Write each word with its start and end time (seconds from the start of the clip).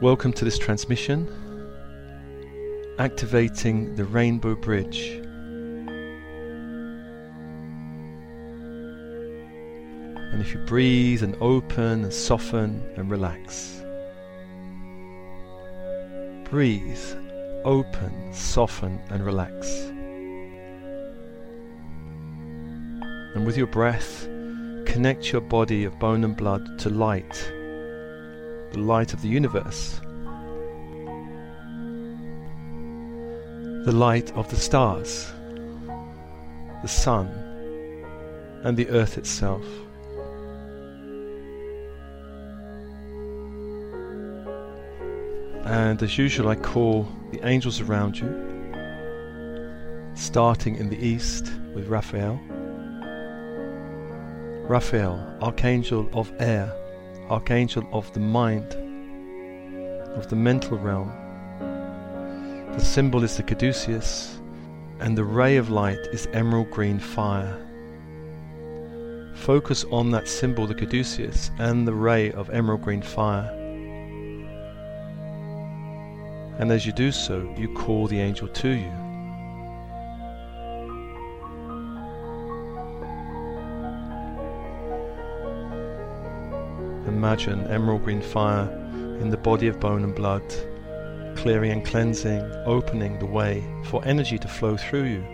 Welcome 0.00 0.32
to 0.32 0.46
this 0.46 0.56
transmission, 0.56 1.28
activating 2.98 3.96
the 3.96 4.06
Rainbow 4.06 4.54
Bridge. 4.54 5.20
And 10.16 10.40
if 10.40 10.54
you 10.54 10.60
breathe 10.60 11.22
and 11.22 11.36
open 11.42 12.04
and 12.04 12.12
soften 12.14 12.82
and 12.96 13.10
relax, 13.10 13.82
breathe, 16.48 17.04
open, 17.66 18.32
soften, 18.32 18.98
and 19.10 19.22
relax. 19.22 19.70
And 23.34 23.44
with 23.44 23.58
your 23.58 23.66
breath, 23.66 24.26
connect 24.86 25.30
your 25.30 25.42
body 25.42 25.84
of 25.84 25.98
bone 25.98 26.24
and 26.24 26.34
blood 26.34 26.78
to 26.78 26.88
light 26.88 27.52
the 28.72 28.78
light 28.78 29.12
of 29.12 29.22
the 29.22 29.28
universe, 29.28 30.00
the 33.84 33.92
light 33.92 34.32
of 34.32 34.48
the 34.50 34.56
stars, 34.56 35.32
the 36.82 36.88
sun, 36.88 37.26
and 38.62 38.76
the 38.76 38.88
earth 38.90 39.18
itself. 39.18 39.64
And 45.64 46.02
as 46.02 46.18
usual, 46.18 46.48
I 46.48 46.56
call 46.56 47.08
the 47.32 47.46
angels 47.46 47.80
around 47.80 48.18
you, 48.18 48.28
starting 50.14 50.76
in 50.76 50.88
the 50.88 50.98
east 50.98 51.52
with 51.74 51.88
Raphael. 51.88 52.40
Raphael, 54.68 55.36
Archangel 55.42 56.08
of 56.12 56.32
Air, 56.38 56.72
archangel 57.30 57.86
of 57.92 58.12
the 58.12 58.20
mind, 58.20 58.74
of 60.16 60.28
the 60.28 60.36
mental 60.36 60.76
realm. 60.76 61.12
The 62.72 62.84
symbol 62.84 63.22
is 63.22 63.36
the 63.36 63.42
caduceus, 63.44 64.38
and 64.98 65.16
the 65.16 65.24
ray 65.24 65.56
of 65.56 65.70
light 65.70 66.00
is 66.12 66.28
emerald 66.32 66.70
green 66.70 66.98
fire. 66.98 67.56
Focus 69.34 69.84
on 69.90 70.10
that 70.10 70.28
symbol, 70.28 70.66
the 70.66 70.74
caduceus, 70.74 71.50
and 71.58 71.86
the 71.86 71.94
ray 71.94 72.32
of 72.32 72.50
emerald 72.50 72.82
green 72.82 73.00
fire. 73.00 73.48
And 76.58 76.70
as 76.70 76.84
you 76.84 76.92
do 76.92 77.10
so, 77.10 77.54
you 77.56 77.72
call 77.72 78.06
the 78.06 78.20
angel 78.20 78.48
to 78.48 78.68
you. 78.68 79.09
Imagine 87.30 87.64
emerald 87.68 88.02
green 88.02 88.20
fire 88.20 88.68
in 89.20 89.30
the 89.30 89.36
body 89.36 89.68
of 89.68 89.78
bone 89.78 90.02
and 90.02 90.12
blood, 90.12 90.42
clearing 91.36 91.70
and 91.70 91.86
cleansing, 91.86 92.40
opening 92.66 93.20
the 93.20 93.26
way 93.26 93.62
for 93.84 94.04
energy 94.04 94.36
to 94.36 94.48
flow 94.48 94.76
through 94.76 95.04
you. 95.04 95.24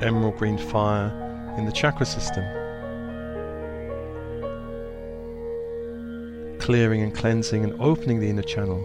Emerald 0.00 0.38
green 0.38 0.56
fire 0.56 1.12
in 1.58 1.66
the 1.66 1.72
chakra 1.72 2.06
system, 2.06 2.44
clearing 6.58 7.02
and 7.02 7.14
cleansing 7.14 7.64
and 7.64 7.78
opening 7.82 8.18
the 8.18 8.30
inner 8.30 8.40
channel. 8.40 8.80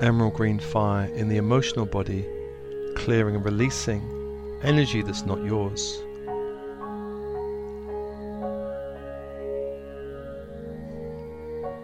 Emerald 0.00 0.34
green 0.34 0.60
fire 0.60 1.12
in 1.16 1.26
the 1.26 1.38
emotional 1.38 1.84
body 1.84 2.24
clearing 3.08 3.36
and 3.36 3.44
releasing 3.46 4.02
energy 4.62 5.00
that's 5.00 5.24
not 5.24 5.42
yours. 5.42 6.02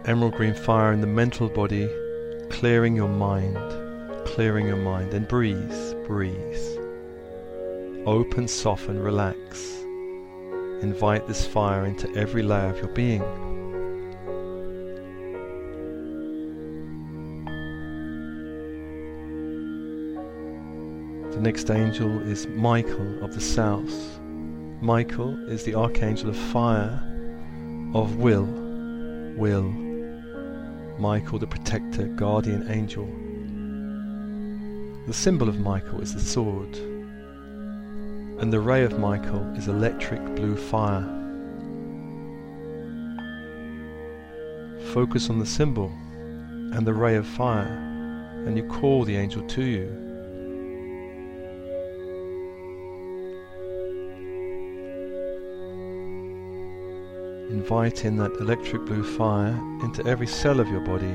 Emerald 0.05 0.35
green 0.35 0.53
fire 0.53 0.93
in 0.93 1.01
the 1.01 1.07
mental 1.07 1.49
body, 1.49 1.89
clearing 2.51 2.95
your 2.95 3.09
mind, 3.09 3.57
clearing 4.27 4.67
your 4.67 4.77
mind, 4.77 5.15
and 5.15 5.27
breathe, 5.27 6.05
breathe. 6.05 6.77
Open, 8.05 8.47
soften, 8.47 9.01
relax. 9.01 9.79
Invite 10.83 11.25
this 11.25 11.43
fire 11.43 11.87
into 11.87 12.07
every 12.15 12.43
layer 12.43 12.69
of 12.69 12.77
your 12.77 12.89
being. 12.89 13.54
Next 21.45 21.69
angel 21.69 22.27
is 22.27 22.47
Michael 22.47 23.23
of 23.23 23.35
the 23.35 23.39
south. 23.39 24.19
Michael 24.81 25.47
is 25.47 25.63
the 25.63 25.75
archangel 25.75 26.27
of 26.27 26.35
fire, 26.35 26.99
of 27.93 28.15
will, 28.15 28.47
will. 29.37 29.69
Michael, 30.97 31.37
the 31.37 31.45
protector, 31.45 32.07
guardian 32.07 32.67
angel. 32.71 33.05
The 35.05 35.13
symbol 35.13 35.47
of 35.47 35.59
Michael 35.59 36.01
is 36.01 36.15
the 36.15 36.19
sword, 36.19 36.75
and 38.39 38.51
the 38.51 38.59
ray 38.59 38.83
of 38.83 38.97
Michael 38.97 39.43
is 39.55 39.67
electric 39.67 40.25
blue 40.35 40.55
fire. 40.55 41.05
Focus 44.95 45.29
on 45.29 45.37
the 45.37 45.45
symbol 45.45 45.89
and 46.73 46.87
the 46.87 46.93
ray 46.95 47.17
of 47.17 47.27
fire, 47.27 47.77
and 48.47 48.57
you 48.57 48.63
call 48.63 49.05
the 49.05 49.15
angel 49.15 49.45
to 49.49 49.61
you. 49.61 50.14
Invite 57.65 58.05
in 58.05 58.15
that 58.17 58.31
electric 58.33 58.85
blue 58.85 59.03
fire 59.03 59.59
into 59.81 60.05
every 60.05 60.27
cell 60.27 60.59
of 60.59 60.67
your 60.67 60.81
body, 60.81 61.11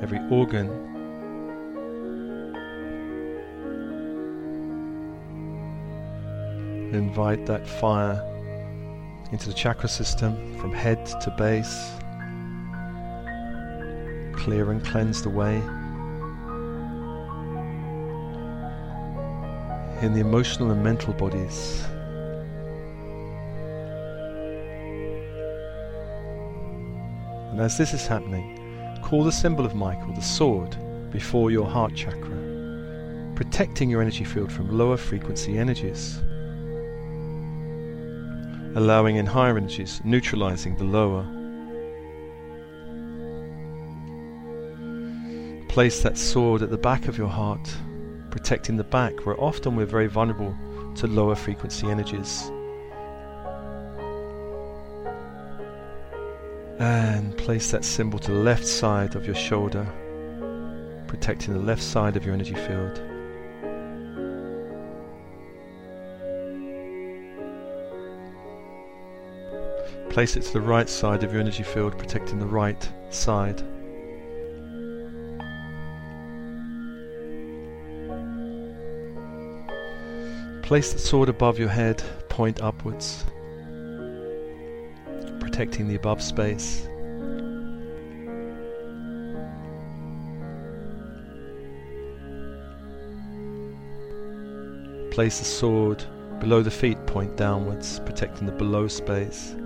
every 0.00 0.20
organ. 0.30 0.68
Invite 6.94 7.44
that 7.46 7.66
fire 7.66 8.22
into 9.32 9.48
the 9.48 9.52
chakra 9.52 9.88
system 9.88 10.56
from 10.60 10.72
head 10.72 11.04
to 11.22 11.34
base. 11.36 11.90
Clear 14.40 14.70
and 14.70 14.84
cleanse 14.84 15.22
the 15.22 15.30
way. 15.30 15.56
In 20.06 20.12
the 20.12 20.20
emotional 20.20 20.70
and 20.70 20.84
mental 20.84 21.14
bodies. 21.14 21.84
And 27.58 27.64
as 27.64 27.76
this 27.76 27.92
is 27.92 28.06
happening, 28.06 29.00
call 29.02 29.24
the 29.24 29.32
symbol 29.32 29.66
of 29.66 29.74
Michael, 29.74 30.12
the 30.12 30.22
sword, 30.22 30.76
before 31.10 31.50
your 31.50 31.66
heart 31.66 31.92
chakra, 31.92 33.32
protecting 33.34 33.90
your 33.90 34.00
energy 34.00 34.22
field 34.22 34.52
from 34.52 34.78
lower 34.78 34.96
frequency 34.96 35.58
energies, 35.58 36.18
allowing 38.76 39.16
in 39.16 39.26
higher 39.26 39.56
energies, 39.56 40.00
neutralizing 40.04 40.76
the 40.76 40.84
lower. 40.84 41.26
Place 45.68 46.00
that 46.04 46.16
sword 46.16 46.62
at 46.62 46.70
the 46.70 46.78
back 46.78 47.08
of 47.08 47.18
your 47.18 47.26
heart, 47.26 47.68
protecting 48.30 48.76
the 48.76 48.84
back, 48.84 49.26
where 49.26 49.40
often 49.40 49.74
we're 49.74 49.84
very 49.84 50.06
vulnerable 50.06 50.56
to 50.94 51.08
lower 51.08 51.34
frequency 51.34 51.90
energies. 51.90 52.52
And 56.78 57.36
place 57.36 57.72
that 57.72 57.84
symbol 57.84 58.20
to 58.20 58.30
the 58.30 58.38
left 58.38 58.64
side 58.64 59.16
of 59.16 59.26
your 59.26 59.34
shoulder, 59.34 59.84
protecting 61.08 61.54
the 61.54 61.60
left 61.60 61.82
side 61.82 62.16
of 62.16 62.24
your 62.24 62.34
energy 62.34 62.54
field. 62.54 63.02
Place 70.10 70.36
it 70.36 70.42
to 70.42 70.52
the 70.52 70.60
right 70.60 70.88
side 70.88 71.24
of 71.24 71.32
your 71.32 71.40
energy 71.40 71.64
field, 71.64 71.98
protecting 71.98 72.38
the 72.38 72.46
right 72.46 72.88
side. 73.10 73.58
Place 80.62 80.92
the 80.92 80.98
sword 81.00 81.28
above 81.28 81.58
your 81.58 81.70
head, 81.70 82.02
point 82.28 82.60
upwards 82.60 83.24
protecting 85.58 85.88
the 85.88 85.96
above 85.96 86.22
space. 86.22 86.82
Place 95.10 95.40
the 95.40 95.44
sword 95.44 96.04
below 96.38 96.62
the 96.62 96.70
feet, 96.70 96.96
point 97.08 97.36
downwards, 97.36 97.98
protecting 98.06 98.46
the 98.46 98.52
below 98.52 98.86
space. 98.86 99.56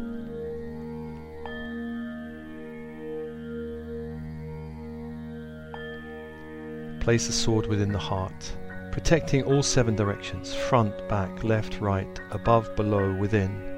Place 7.03 7.27
the 7.27 7.35
sword 7.35 7.67
within 7.67 7.93
the 7.93 7.99
heart, 7.99 8.57
protecting 8.93 9.43
all 9.43 9.63
seven 9.63 9.95
directions 9.95 10.55
front, 10.55 11.07
back, 11.11 11.45
left, 11.45 11.83
right, 11.83 12.19
above, 12.31 12.75
below, 12.77 13.15
within. 13.17 13.72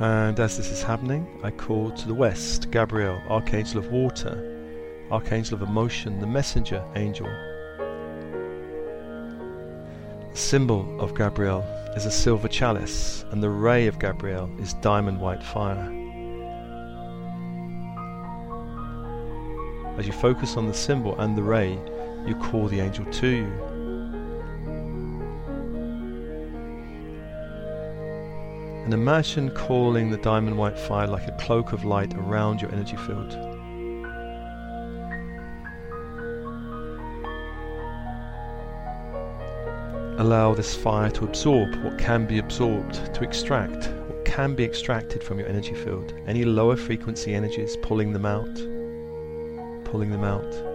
And 0.00 0.38
as 0.38 0.56
this 0.56 0.70
is 0.70 0.80
happening, 0.80 1.26
I 1.42 1.50
call 1.50 1.90
to 1.90 2.06
the 2.06 2.14
west 2.14 2.70
Gabriel, 2.70 3.20
Archangel 3.28 3.80
of 3.80 3.90
Water, 3.90 4.56
Archangel 5.10 5.56
of 5.56 5.68
Emotion, 5.68 6.20
the 6.20 6.26
Messenger 6.26 6.84
Angel. 6.94 7.26
The 10.30 10.38
symbol 10.38 11.00
of 11.00 11.16
Gabriel 11.16 11.62
is 11.96 12.06
a 12.06 12.12
silver 12.12 12.46
chalice, 12.46 13.24
and 13.32 13.42
the 13.42 13.50
ray 13.50 13.88
of 13.88 13.98
Gabriel 13.98 14.48
is 14.60 14.74
diamond 14.74 15.20
white 15.20 15.42
fire. 15.42 15.92
As 19.98 20.06
you 20.06 20.12
focus 20.12 20.56
on 20.56 20.68
the 20.68 20.74
symbol 20.74 21.18
and 21.18 21.36
the 21.36 21.42
ray, 21.42 21.76
you 22.24 22.36
call 22.36 22.68
the 22.68 22.78
angel 22.78 23.04
to 23.04 23.26
you. 23.26 23.67
And 28.88 28.94
imagine 28.94 29.50
calling 29.50 30.08
the 30.08 30.16
diamond 30.16 30.56
white 30.56 30.78
fire 30.78 31.06
like 31.06 31.28
a 31.28 31.32
cloak 31.32 31.74
of 31.74 31.84
light 31.84 32.14
around 32.14 32.62
your 32.62 32.72
energy 32.72 32.96
field. 32.96 33.34
Allow 40.18 40.54
this 40.54 40.74
fire 40.74 41.10
to 41.10 41.26
absorb 41.26 41.74
what 41.84 41.98
can 41.98 42.24
be 42.24 42.38
absorbed, 42.38 43.14
to 43.14 43.22
extract 43.22 43.88
what 44.06 44.24
can 44.24 44.54
be 44.54 44.64
extracted 44.64 45.22
from 45.22 45.38
your 45.38 45.48
energy 45.48 45.74
field. 45.74 46.14
Any 46.26 46.46
lower 46.46 46.74
frequency 46.74 47.34
energies, 47.34 47.76
pulling 47.82 48.14
them 48.14 48.24
out, 48.24 48.54
pulling 49.84 50.08
them 50.08 50.24
out. 50.24 50.67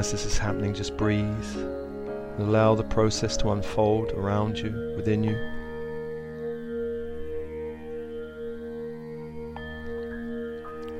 As 0.00 0.12
this 0.12 0.24
is 0.24 0.38
happening, 0.38 0.72
just 0.72 0.96
breathe 0.96 1.56
and 1.56 2.48
allow 2.48 2.74
the 2.74 2.82
process 2.82 3.36
to 3.36 3.50
unfold 3.50 4.10
around 4.12 4.58
you, 4.58 4.94
within 4.96 5.22
you. 5.22 5.36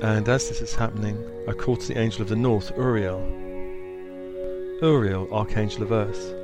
And 0.03 0.29
as 0.29 0.49
this 0.49 0.61
is 0.61 0.75
happening, 0.75 1.17
I 1.47 1.53
call 1.53 1.77
to 1.77 1.87
the 1.87 1.97
angel 1.97 2.21
of 2.21 2.29
the 2.29 2.35
north, 2.35 2.71
Uriel. 2.77 3.19
Uriel, 4.83 5.27
archangel 5.33 5.81
of 5.81 5.91
earth. 5.91 6.35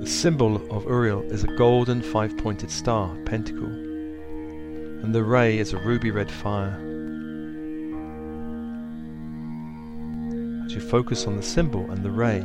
The 0.00 0.10
symbol 0.10 0.56
of 0.76 0.84
Uriel 0.84 1.22
is 1.30 1.44
a 1.44 1.54
golden 1.54 2.02
five 2.02 2.36
pointed 2.38 2.72
star, 2.72 3.16
pentacle, 3.24 3.66
and 3.66 5.14
the 5.14 5.22
ray 5.22 5.58
is 5.58 5.72
a 5.72 5.78
ruby 5.78 6.10
red 6.10 6.28
fire. 6.28 6.95
Focus 10.88 11.26
on 11.26 11.36
the 11.36 11.42
symbol 11.42 11.90
and 11.90 12.02
the 12.04 12.10
ray, 12.10 12.44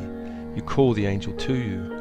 you 0.56 0.62
call 0.62 0.92
the 0.94 1.06
angel 1.06 1.32
to 1.34 1.54
you. 1.54 1.98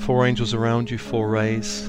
Four 0.00 0.26
angels 0.26 0.52
around 0.52 0.90
you, 0.90 0.98
four 0.98 1.28
rays. 1.28 1.88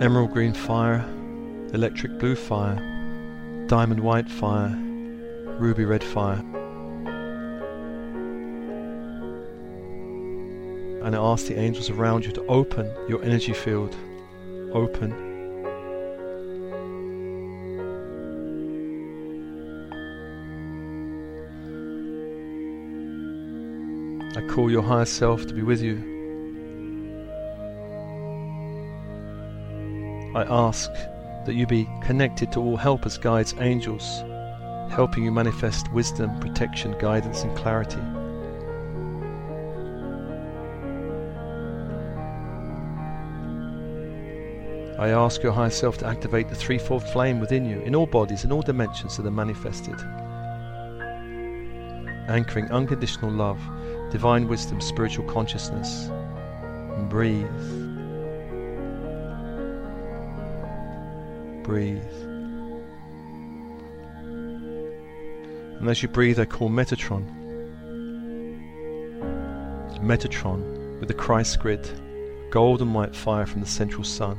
Emerald 0.00 0.32
green 0.32 0.52
fire, 0.52 1.04
electric 1.72 2.18
blue 2.18 2.36
fire, 2.36 2.76
diamond 3.66 4.00
white 4.00 4.28
fire, 4.28 4.76
ruby 5.58 5.84
red 5.84 6.04
fire. 6.04 6.42
And 11.02 11.16
I 11.16 11.18
ask 11.18 11.46
the 11.46 11.58
angels 11.58 11.90
around 11.90 12.24
you 12.24 12.32
to 12.32 12.46
open 12.46 12.86
your 13.08 13.22
energy 13.24 13.52
field. 13.52 13.96
Open 14.72 15.33
call 24.54 24.70
your 24.70 24.82
higher 24.82 25.04
self 25.04 25.44
to 25.46 25.52
be 25.52 25.62
with 25.62 25.82
you. 25.82 25.96
I 30.36 30.44
ask 30.48 30.92
that 31.44 31.54
you 31.54 31.66
be 31.66 31.88
connected 32.04 32.52
to 32.52 32.60
all 32.60 32.76
helpers, 32.76 33.18
guides, 33.18 33.52
angels, 33.58 34.22
helping 34.92 35.24
you 35.24 35.32
manifest 35.32 35.92
wisdom, 35.92 36.38
protection, 36.38 36.96
guidance, 37.00 37.42
and 37.42 37.56
clarity. 37.56 38.00
I 45.00 45.08
ask 45.08 45.42
your 45.42 45.50
higher 45.50 45.70
self 45.70 45.98
to 45.98 46.06
activate 46.06 46.48
the 46.48 46.54
threefold 46.54 47.02
flame 47.02 47.40
within 47.40 47.64
you 47.64 47.80
in 47.80 47.96
all 47.96 48.06
bodies, 48.06 48.44
in 48.44 48.52
all 48.52 48.62
dimensions 48.62 49.16
that 49.16 49.26
are 49.26 49.32
manifested, 49.32 50.00
anchoring 52.28 52.70
unconditional 52.70 53.32
love 53.32 53.58
divine 54.14 54.46
wisdom, 54.46 54.80
spiritual 54.80 55.24
consciousness. 55.24 56.06
And 56.06 57.08
breathe. 57.08 57.48
Breathe. 61.64 62.14
And 65.80 65.90
as 65.90 66.00
you 66.00 66.08
breathe, 66.08 66.38
I 66.38 66.44
call 66.44 66.70
Metatron. 66.70 67.24
Metatron 70.00 71.00
with 71.00 71.08
the 71.08 71.14
Christ 71.14 71.58
grid, 71.58 71.90
golden 72.50 72.92
white 72.92 73.16
fire 73.16 73.46
from 73.46 73.62
the 73.62 73.66
central 73.66 74.04
sun. 74.04 74.38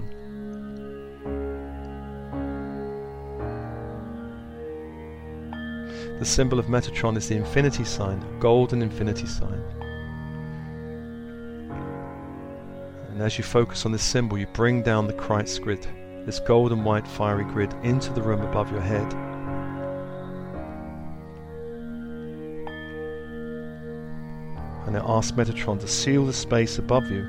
The 6.25 6.31
symbol 6.31 6.57
of 6.57 6.65
Metatron 6.65 7.17
is 7.17 7.29
the 7.29 7.35
infinity 7.35 7.83
sign, 7.83 8.19
golden 8.39 8.81
infinity 8.81 9.27
sign. 9.27 9.61
And 13.11 13.21
as 13.21 13.37
you 13.37 13.43
focus 13.43 13.85
on 13.85 13.91
this 13.91 14.01
symbol, 14.01 14.35
you 14.35 14.47
bring 14.47 14.81
down 14.81 15.05
the 15.05 15.13
Christ 15.13 15.61
grid, 15.61 15.87
this 16.25 16.39
golden 16.39 16.83
white 16.83 17.07
fiery 17.07 17.43
grid, 17.43 17.75
into 17.83 18.11
the 18.11 18.23
room 18.23 18.41
above 18.41 18.71
your 18.71 18.81
head. 18.81 19.13
And 24.87 24.97
I 24.97 25.03
ask 25.05 25.35
Metatron 25.35 25.79
to 25.79 25.87
seal 25.87 26.25
the 26.25 26.33
space 26.33 26.79
above 26.79 27.11
you. 27.11 27.23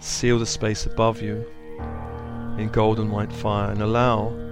Seal 0.00 0.38
the 0.38 0.46
space 0.46 0.86
above 0.86 1.20
you 1.20 1.44
in 2.58 2.70
golden 2.72 3.10
white 3.10 3.30
fire 3.30 3.70
and 3.70 3.82
allow 3.82 4.43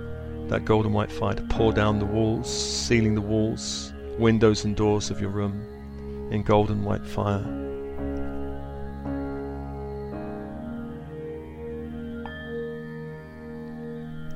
that 0.52 0.66
golden 0.66 0.92
white 0.92 1.11
fire 1.11 1.32
to 1.32 1.42
pour 1.44 1.73
down 1.73 1.99
the 1.99 2.04
walls, 2.04 2.47
sealing 2.47 3.14
the 3.14 3.23
walls, 3.23 3.94
windows 4.18 4.66
and 4.66 4.76
doors 4.76 5.11
of 5.11 5.18
your 5.18 5.30
room 5.30 5.66
in 6.30 6.42
golden 6.42 6.85
white 6.85 7.06
fire. 7.06 7.42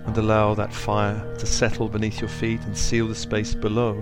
And 0.06 0.16
allow 0.16 0.54
that 0.54 0.73
fire 0.73 1.37
to 1.37 1.44
settle 1.44 1.87
beneath 1.87 2.18
your 2.18 2.30
feet 2.30 2.62
and 2.62 2.75
seal 2.75 3.06
the 3.08 3.14
space 3.14 3.54
below. 3.54 3.92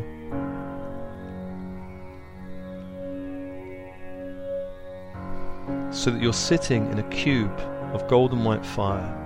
So 5.90 6.12
that 6.12 6.22
you're 6.22 6.32
sitting 6.32 6.88
in 6.92 7.00
a 7.00 7.08
cube 7.10 7.58
of 7.92 8.06
golden 8.06 8.44
white 8.44 8.64
fire 8.64 9.20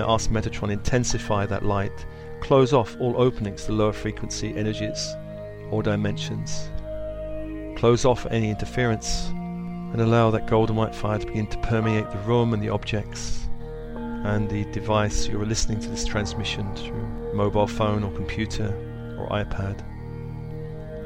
and 0.00 0.10
ask 0.10 0.28
Metatron 0.28 0.72
intensify 0.72 1.46
that 1.46 1.64
light, 1.64 2.04
close 2.40 2.72
off 2.72 2.96
all 3.00 3.16
openings 3.16 3.64
to 3.64 3.72
lower 3.72 3.92
frequency 3.92 4.54
energies 4.56 5.14
or 5.70 5.82
dimensions, 5.82 6.68
close 7.78 8.04
off 8.04 8.26
any 8.26 8.50
interference, 8.50 9.28
and 9.92 10.00
allow 10.00 10.30
that 10.32 10.48
golden 10.48 10.74
white 10.74 10.94
fire 10.94 11.20
to 11.20 11.26
begin 11.26 11.46
to 11.46 11.58
permeate 11.58 12.10
the 12.10 12.18
room 12.18 12.52
and 12.52 12.62
the 12.62 12.68
objects 12.68 13.48
and 14.24 14.50
the 14.50 14.64
device 14.72 15.28
you 15.28 15.40
are 15.40 15.46
listening 15.46 15.78
to 15.78 15.88
this 15.88 16.04
transmission 16.04 16.74
through 16.74 17.06
mobile 17.32 17.68
phone 17.68 18.02
or 18.02 18.10
computer 18.12 18.74
or 19.16 19.28
iPad, 19.28 19.78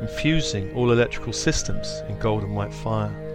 infusing 0.00 0.72
all 0.74 0.92
electrical 0.92 1.34
systems 1.34 2.00
in 2.08 2.18
golden 2.20 2.54
white 2.54 2.72
fire. 2.72 3.27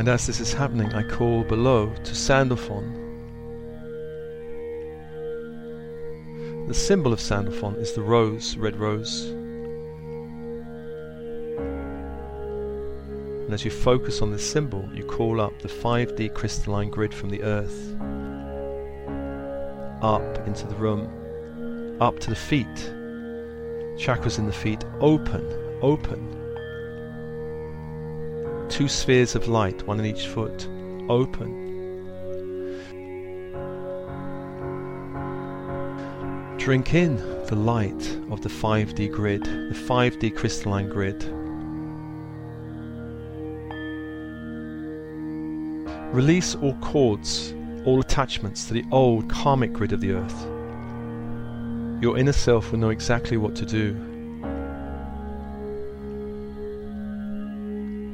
And 0.00 0.08
as 0.08 0.26
this 0.26 0.40
is 0.40 0.54
happening, 0.54 0.94
I 0.94 1.02
call 1.02 1.44
below 1.44 1.92
to 2.04 2.14
Sandalphon. 2.14 2.96
The 6.68 6.72
symbol 6.72 7.12
of 7.12 7.20
Sandalphon 7.20 7.74
is 7.74 7.92
the 7.92 8.00
rose, 8.00 8.56
red 8.56 8.76
rose. 8.76 9.26
And 13.44 13.52
as 13.52 13.62
you 13.62 13.70
focus 13.70 14.22
on 14.22 14.32
this 14.32 14.50
symbol, 14.50 14.88
you 14.94 15.04
call 15.04 15.38
up 15.38 15.60
the 15.60 15.68
5D 15.68 16.32
crystalline 16.32 16.88
grid 16.88 17.12
from 17.12 17.28
the 17.28 17.42
earth, 17.42 17.94
up 20.00 20.48
into 20.48 20.66
the 20.66 20.76
room, 20.76 22.00
up 22.00 22.18
to 22.20 22.30
the 22.30 22.36
feet. 22.36 22.66
Chakras 23.98 24.38
in 24.38 24.46
the 24.46 24.52
feet 24.52 24.82
open, 25.02 25.44
open. 25.82 26.39
Two 28.70 28.88
spheres 28.88 29.34
of 29.34 29.48
light, 29.48 29.86
one 29.86 29.98
in 29.98 30.06
each 30.06 30.28
foot, 30.28 30.68
open. 31.08 31.60
Drink 36.56 36.94
in 36.94 37.16
the 37.46 37.56
light 37.56 38.18
of 38.30 38.42
the 38.42 38.48
5D 38.48 39.10
grid, 39.10 39.44
the 39.44 39.74
5D 39.74 40.36
crystalline 40.36 40.88
grid. 40.88 41.24
Release 46.14 46.54
all 46.54 46.74
cords, 46.74 47.52
all 47.84 48.00
attachments 48.00 48.66
to 48.68 48.74
the 48.74 48.84
old 48.92 49.28
karmic 49.28 49.72
grid 49.72 49.92
of 49.92 50.00
the 50.00 50.12
earth. 50.12 50.42
Your 52.02 52.16
inner 52.16 52.32
self 52.32 52.70
will 52.70 52.78
know 52.78 52.90
exactly 52.90 53.36
what 53.36 53.56
to 53.56 53.66
do. 53.66 54.09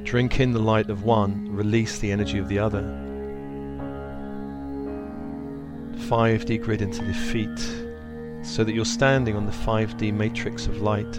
Drink 0.06 0.38
in 0.38 0.52
the 0.52 0.60
light 0.60 0.88
of 0.88 1.02
one, 1.02 1.50
release 1.50 1.98
the 1.98 2.12
energy 2.12 2.38
of 2.38 2.46
the 2.46 2.60
other. 2.60 2.80
5D 6.08 6.62
grid 6.62 6.80
into 6.80 7.04
the 7.04 7.12
feet, 7.12 7.58
so 8.46 8.62
that 8.62 8.72
you're 8.72 8.84
standing 8.84 9.34
on 9.34 9.46
the 9.46 9.52
5D 9.52 10.14
matrix 10.14 10.68
of 10.68 10.80
light. 10.80 11.18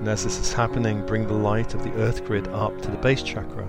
And 0.00 0.08
as 0.08 0.24
this 0.24 0.40
is 0.40 0.52
happening, 0.52 1.06
bring 1.06 1.28
the 1.28 1.34
light 1.34 1.72
of 1.74 1.84
the 1.84 1.92
earth 1.92 2.24
grid 2.24 2.48
up 2.48 2.82
to 2.82 2.90
the 2.90 2.96
base 2.96 3.22
chakra 3.22 3.68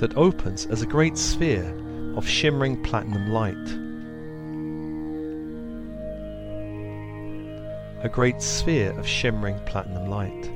that 0.00 0.12
opens 0.16 0.66
as 0.66 0.82
a 0.82 0.86
great 0.86 1.16
sphere 1.16 1.74
of 2.14 2.28
shimmering 2.28 2.82
platinum 2.82 3.30
light. 3.30 3.85
A 8.06 8.08
great 8.08 8.40
sphere 8.40 8.96
of 9.00 9.04
shimmering 9.04 9.58
platinum 9.66 10.06
light. 10.06 10.50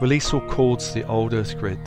Release 0.00 0.32
all 0.32 0.40
cords 0.42 0.86
to 0.86 1.00
the 1.00 1.08
old 1.08 1.34
earth 1.34 1.58
grid. 1.58 1.80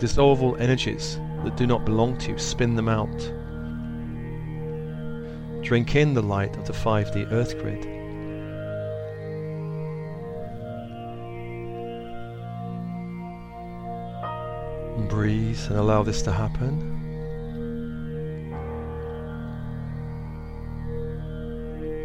Dissolve 0.00 0.42
all 0.42 0.56
energies 0.56 1.20
that 1.44 1.56
do 1.56 1.68
not 1.68 1.84
belong 1.84 2.18
to 2.18 2.32
you, 2.32 2.38
spin 2.38 2.74
them 2.74 2.88
out. 2.88 3.16
Drink 5.62 5.94
in 5.94 6.14
the 6.14 6.22
light 6.22 6.56
of 6.56 6.66
the 6.66 6.72
5D 6.72 7.30
earth 7.30 7.56
grid. 7.60 7.84
And 14.96 15.08
breathe 15.08 15.60
and 15.68 15.78
allow 15.78 16.02
this 16.02 16.22
to 16.22 16.32
happen. 16.32 16.99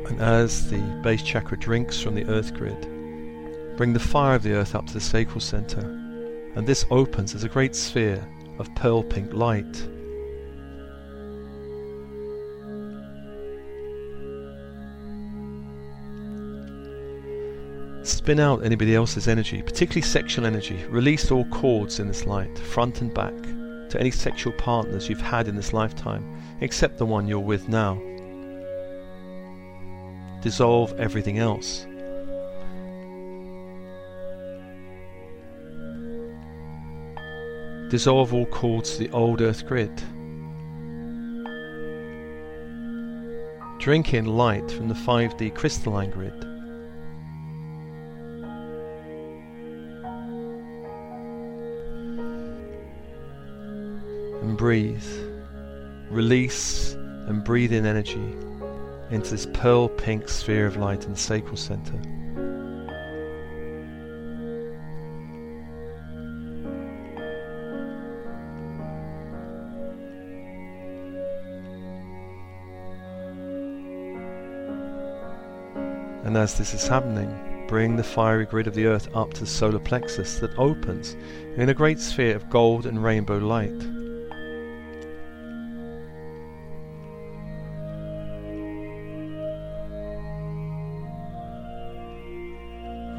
And 0.08 0.22
as 0.22 0.70
the 0.70 0.80
base 1.04 1.24
chakra 1.24 1.58
drinks 1.58 2.00
from 2.00 2.16
the 2.16 2.26
earth 2.26 2.54
grid, 2.54 2.82
bring 3.76 3.92
the 3.92 4.00
fire 4.00 4.36
of 4.36 4.44
the 4.44 4.54
earth 4.54 4.76
up 4.76 4.88
to 4.88 4.94
the 4.94 5.02
sacral 5.02 5.42
center. 5.42 5.82
And 6.56 6.66
this 6.66 6.86
opens 6.90 7.36
as 7.36 7.44
a 7.44 7.50
great 7.50 7.76
sphere 7.76 8.26
of 8.60 8.74
pearl 8.76 9.04
pink 9.04 9.34
light. 9.34 9.76
Spin 18.06 18.40
out 18.40 18.64
anybody 18.64 18.96
else's 18.96 19.28
energy, 19.28 19.62
particularly 19.64 20.04
sexual 20.04 20.46
energy. 20.46 20.86
Release 20.86 21.32
all 21.32 21.46
cords 21.46 22.00
in 22.00 22.08
this 22.08 22.26
light, 22.26 22.58
front 22.58 23.02
and 23.02 23.14
back, 23.14 23.34
to 23.90 23.98
any 24.00 24.12
sexual 24.12 24.54
partners 24.54 25.10
you've 25.10 25.20
had 25.20 25.48
in 25.48 25.56
this 25.56 25.74
lifetime, 25.74 26.40
except 26.62 27.00
the 27.00 27.06
one 27.06 27.28
you're 27.28 27.40
with 27.40 27.68
now. 27.68 28.00
Dissolve 30.46 30.94
everything 31.00 31.40
else. 31.40 31.88
Dissolve 37.90 38.32
all 38.32 38.46
cords 38.46 38.92
to 38.92 39.00
the 39.00 39.10
old 39.10 39.42
earth 39.42 39.66
grid. 39.66 39.92
Drink 43.80 44.14
in 44.14 44.25
light 44.25 44.70
from 44.70 44.88
the 44.88 44.94
5D 44.94 45.56
crystalline 45.56 46.12
grid. 46.12 46.40
and 54.44 54.56
breathe. 54.56 55.04
Release 56.12 56.94
and 56.94 57.44
breathe 57.44 57.74
in 57.74 57.88
energy 57.88 58.36
into 59.10 59.32
this 59.32 59.48
pearl 59.54 59.88
pink 59.88 60.28
sphere 60.28 60.66
of 60.66 60.78
light 60.78 61.06
in 61.06 61.12
the 61.12 61.18
sacral 61.18 61.58
center. 61.58 62.00
And 76.26 76.36
as 76.36 76.58
this 76.58 76.74
is 76.74 76.88
happening, 76.88 77.66
bring 77.68 77.96
the 77.96 78.04
fiery 78.04 78.46
grid 78.46 78.68
of 78.68 78.74
the 78.74 78.88
earth 78.88 79.08
up 79.16 79.34
to 79.36 79.42
the 79.42 79.48
solar 79.48 79.80
plexus 79.80 80.40
that 80.40 80.58
opens 80.58 81.16
in 81.56 81.70
a 81.70 81.74
great 81.74 82.00
sphere 82.00 82.36
of 82.36 82.50
gold 82.50 82.86
and 82.86 83.04
rainbow 83.04 83.38
light. 83.38 83.95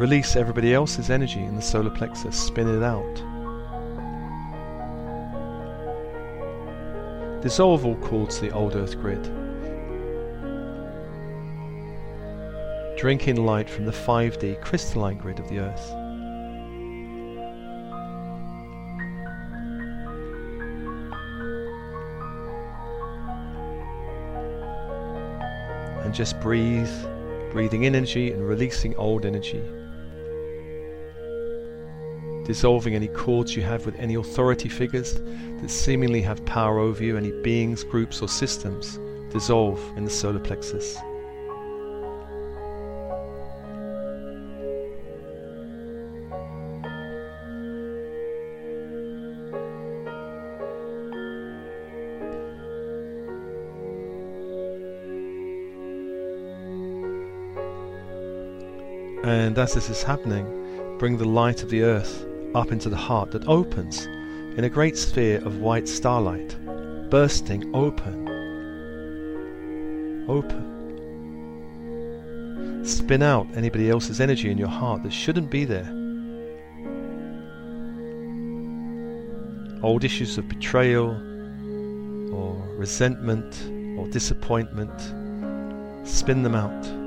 Release 0.06 0.36
everybody 0.36 0.72
else's 0.72 1.10
energy 1.10 1.42
in 1.42 1.56
the 1.56 1.60
solar 1.60 1.90
plexus, 1.90 2.38
spin 2.38 2.68
it 2.68 2.80
out. 2.80 3.02
Dissolve 7.42 7.84
all 7.84 7.96
cords 7.96 8.36
to 8.36 8.42
the 8.42 8.52
old 8.52 8.76
earth 8.76 9.00
grid. 9.00 9.24
Drink 12.96 13.26
in 13.26 13.44
light 13.44 13.68
from 13.68 13.84
the 13.84 13.90
5D 13.90 14.62
crystalline 14.62 15.18
grid 15.18 15.40
of 15.40 15.48
the 15.48 15.58
earth. 15.58 15.90
And 26.04 26.14
just 26.14 26.40
breathe, 26.40 26.94
breathing 27.50 27.82
in 27.82 27.96
energy 27.96 28.30
and 28.30 28.48
releasing 28.48 28.94
old 28.94 29.26
energy 29.26 29.64
dissolving 32.46 32.94
any 32.94 33.08
cords 33.08 33.56
you 33.56 33.62
have 33.62 33.84
with 33.84 33.98
any 33.98 34.14
authority 34.14 34.68
figures 34.68 35.14
that 35.60 35.68
seemingly 35.68 36.22
have 36.22 36.44
power 36.46 36.78
over 36.78 37.02
you, 37.02 37.16
any 37.16 37.32
beings, 37.42 37.82
groups, 37.82 38.22
or 38.22 38.28
systems, 38.28 39.00
dissolve 39.30 39.80
in 39.96 40.04
the 40.04 40.10
solar 40.10 40.38
plexus. 40.38 40.96
And 59.24 59.58
as 59.58 59.74
this 59.74 59.90
is 59.90 60.04
happening, 60.04 60.46
bring 60.98 61.16
the 61.16 61.24
light 61.24 61.64
of 61.64 61.70
the 61.70 61.82
earth 61.82 62.24
up 62.56 62.72
into 62.72 62.88
the 62.88 62.96
heart 62.96 63.30
that 63.32 63.46
opens 63.46 64.06
in 64.56 64.64
a 64.64 64.68
great 64.70 64.96
sphere 64.96 65.36
of 65.44 65.58
white 65.58 65.86
starlight, 65.86 66.56
bursting 67.10 67.70
open. 67.74 68.26
Open. 70.26 70.72
Spin 72.82 73.22
out 73.22 73.46
anybody 73.54 73.90
else's 73.90 74.22
energy 74.22 74.50
in 74.50 74.56
your 74.56 74.68
heart 74.68 75.02
that 75.02 75.12
shouldn't 75.12 75.50
be 75.50 75.66
there. 75.66 75.86
Old 79.82 80.02
issues 80.02 80.38
of 80.38 80.48
betrayal 80.48 81.10
or 82.34 82.54
resentment 82.78 83.68
or 83.98 84.08
disappointment, 84.08 84.98
spin 86.08 86.42
them 86.42 86.54
out. 86.54 87.05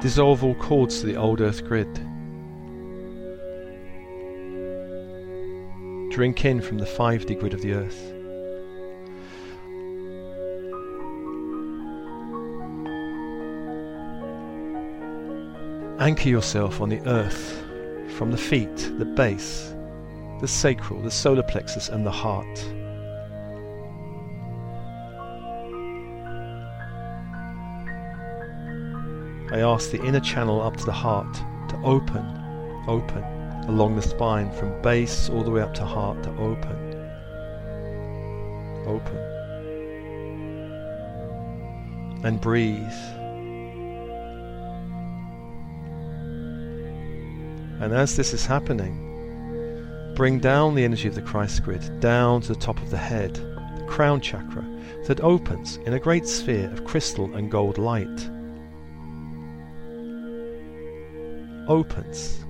Dissolve 0.00 0.44
all 0.44 0.54
cords 0.54 1.00
to 1.00 1.06
the 1.06 1.16
old 1.16 1.40
earth 1.40 1.64
grid. 1.64 1.92
Drink 6.10 6.44
in 6.44 6.60
from 6.60 6.78
the 6.78 6.84
5D 6.84 7.40
grid 7.40 7.52
of 7.52 7.62
the 7.62 7.72
earth. 7.72 8.14
Anchor 16.00 16.28
yourself 16.28 16.80
on 16.80 16.88
the 16.90 17.00
earth 17.08 17.64
from 18.16 18.30
the 18.30 18.38
feet, 18.38 18.76
the 18.98 19.04
base, 19.04 19.74
the 20.40 20.46
sacral, 20.46 21.02
the 21.02 21.10
solar 21.10 21.42
plexus, 21.42 21.88
and 21.88 22.06
the 22.06 22.10
heart. 22.12 22.72
I 29.58 29.62
ask 29.62 29.90
the 29.90 30.00
inner 30.04 30.20
channel 30.20 30.62
up 30.62 30.76
to 30.76 30.84
the 30.84 30.92
heart 30.92 31.34
to 31.34 31.80
open, 31.82 32.24
open, 32.86 33.24
along 33.66 33.96
the 33.96 34.02
spine 34.02 34.52
from 34.52 34.80
base 34.82 35.28
all 35.28 35.42
the 35.42 35.50
way 35.50 35.60
up 35.60 35.74
to 35.74 35.84
heart 35.84 36.22
to 36.22 36.30
open, 36.38 37.10
open. 38.86 39.16
And 42.24 42.40
breathe. 42.40 42.78
And 47.82 47.92
as 47.92 48.14
this 48.14 48.32
is 48.32 48.46
happening, 48.46 50.14
bring 50.14 50.38
down 50.38 50.76
the 50.76 50.84
energy 50.84 51.08
of 51.08 51.16
the 51.16 51.22
Christ 51.22 51.64
grid 51.64 51.98
down 51.98 52.42
to 52.42 52.54
the 52.54 52.60
top 52.60 52.80
of 52.80 52.90
the 52.90 52.96
head, 52.96 53.34
the 53.34 53.86
crown 53.88 54.20
chakra, 54.20 54.64
that 55.08 55.20
opens 55.20 55.78
in 55.78 55.94
a 55.94 55.98
great 55.98 56.28
sphere 56.28 56.70
of 56.70 56.84
crystal 56.84 57.34
and 57.34 57.50
gold 57.50 57.76
light. 57.76 58.30
Opens. 61.68 62.46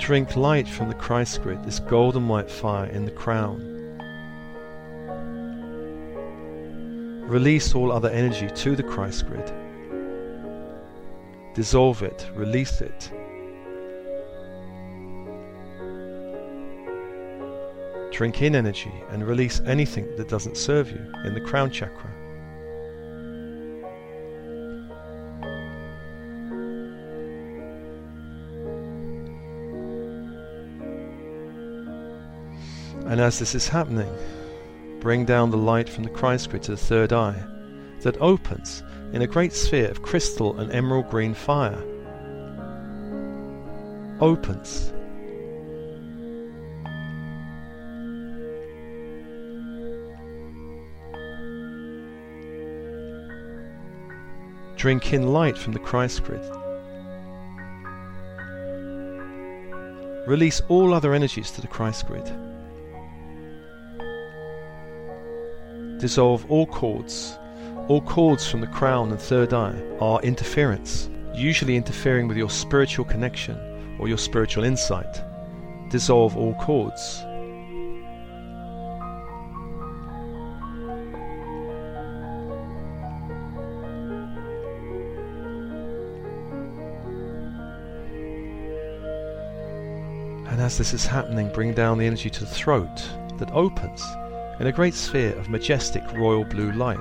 Drink 0.00 0.34
light 0.34 0.66
from 0.66 0.88
the 0.88 0.96
Christ 0.96 1.42
grid, 1.42 1.62
this 1.62 1.78
golden 1.78 2.26
white 2.26 2.50
fire 2.50 2.86
in 2.86 3.04
the 3.04 3.12
crown. 3.12 3.68
Release 7.28 7.72
all 7.76 7.92
other 7.92 8.10
energy 8.10 8.48
to 8.48 8.74
the 8.74 8.82
Christ 8.82 9.28
grid. 9.28 9.52
Dissolve 11.54 12.02
it, 12.02 12.28
release 12.34 12.80
it. 12.80 13.12
Drink 18.10 18.42
in 18.42 18.56
energy 18.56 18.92
and 19.10 19.24
release 19.24 19.60
anything 19.66 20.16
that 20.16 20.28
doesn't 20.28 20.56
serve 20.56 20.90
you 20.90 21.12
in 21.24 21.32
the 21.32 21.40
crown 21.40 21.70
chakra. 21.70 22.12
And 33.12 33.20
as 33.20 33.38
this 33.38 33.54
is 33.54 33.68
happening, 33.68 34.10
bring 35.00 35.26
down 35.26 35.50
the 35.50 35.58
light 35.58 35.86
from 35.86 36.02
the 36.02 36.08
Christ 36.08 36.48
grid 36.48 36.62
to 36.62 36.70
the 36.70 36.78
third 36.78 37.12
eye 37.12 37.44
that 38.00 38.16
opens 38.22 38.82
in 39.12 39.20
a 39.20 39.26
great 39.26 39.52
sphere 39.52 39.90
of 39.90 40.00
crystal 40.00 40.58
and 40.58 40.72
emerald 40.72 41.10
green 41.10 41.34
fire. 41.34 41.76
Opens. 44.18 44.94
Drink 54.78 55.12
in 55.12 55.34
light 55.34 55.58
from 55.58 55.74
the 55.74 55.80
Christ 55.80 56.24
grid. 56.24 56.40
Release 60.26 60.62
all 60.70 60.94
other 60.94 61.12
energies 61.12 61.50
to 61.50 61.60
the 61.60 61.68
Christ 61.68 62.06
grid. 62.06 62.32
Dissolve 66.02 66.44
all 66.50 66.66
cords. 66.66 67.38
All 67.86 68.00
cords 68.00 68.44
from 68.50 68.60
the 68.60 68.66
crown 68.66 69.12
and 69.12 69.20
third 69.20 69.54
eye 69.54 69.80
are 70.00 70.20
interference, 70.22 71.08
usually 71.32 71.76
interfering 71.76 72.26
with 72.26 72.36
your 72.36 72.50
spiritual 72.50 73.04
connection 73.04 73.56
or 74.00 74.08
your 74.08 74.18
spiritual 74.18 74.64
insight. 74.64 75.22
Dissolve 75.90 76.36
all 76.36 76.54
cords. 76.54 77.20
And 90.50 90.60
as 90.60 90.78
this 90.78 90.92
is 90.92 91.06
happening, 91.06 91.48
bring 91.52 91.74
down 91.74 91.98
the 91.98 92.06
energy 92.06 92.28
to 92.28 92.40
the 92.40 92.46
throat 92.46 93.08
that 93.38 93.52
opens 93.52 94.02
in 94.60 94.66
a 94.66 94.72
great 94.72 94.94
sphere 94.94 95.36
of 95.38 95.48
majestic 95.48 96.04
royal 96.12 96.44
blue 96.44 96.72
light. 96.72 96.98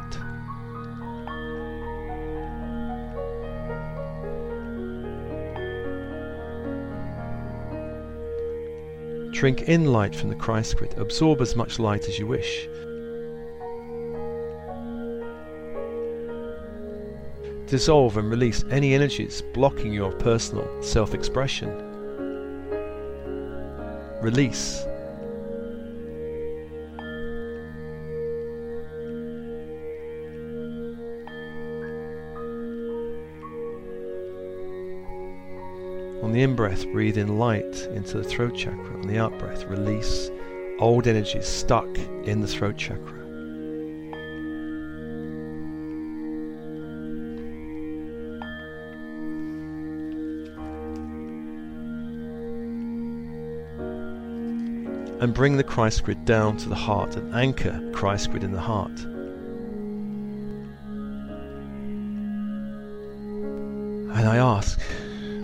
Drink 9.31 9.63
in 9.63 9.85
light 9.85 10.15
from 10.15 10.29
the 10.29 10.35
Christ 10.35 10.77
absorb 10.97 11.41
as 11.41 11.55
much 11.55 11.79
light 11.79 12.07
as 12.07 12.19
you 12.19 12.27
wish. 12.27 12.67
Dissolve 17.65 18.17
and 18.17 18.29
release 18.29 18.63
any 18.69 18.93
energies 18.93 19.41
blocking 19.53 19.93
your 19.93 20.11
personal 20.11 20.67
self 20.83 21.13
expression. 21.13 21.69
Release 24.21 24.85
in 36.41 36.55
breath, 36.55 36.87
breathe 36.87 37.17
in 37.17 37.37
light 37.37 37.87
into 37.93 38.17
the 38.17 38.23
throat 38.23 38.55
chakra. 38.55 38.95
On 38.95 39.07
the 39.07 39.19
out 39.19 39.37
breath, 39.37 39.65
release 39.65 40.31
old 40.79 41.05
energies 41.05 41.45
stuck 41.45 41.87
in 42.23 42.41
the 42.41 42.47
throat 42.47 42.77
chakra. 42.77 43.19
And 55.21 55.35
bring 55.35 55.57
the 55.57 55.63
Christ 55.63 56.03
grid 56.03 56.25
down 56.25 56.57
to 56.57 56.69
the 56.69 56.73
heart 56.73 57.15
and 57.15 57.35
anchor 57.35 57.79
Christ 57.93 58.31
grid 58.31 58.43
in 58.43 58.51
the 58.51 58.59
heart. 58.59 58.99
And 64.17 64.27
I 64.27 64.37
ask, 64.37 64.79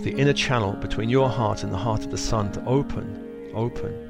the 0.03 0.11
inner 0.11 0.33
channel 0.33 0.73
between 0.73 1.09
your 1.09 1.29
heart 1.29 1.63
and 1.63 1.71
the 1.71 1.77
heart 1.77 2.05
of 2.05 2.11
the 2.11 2.17
sun 2.17 2.51
to 2.53 2.63
open, 2.65 3.51
open. 3.53 4.07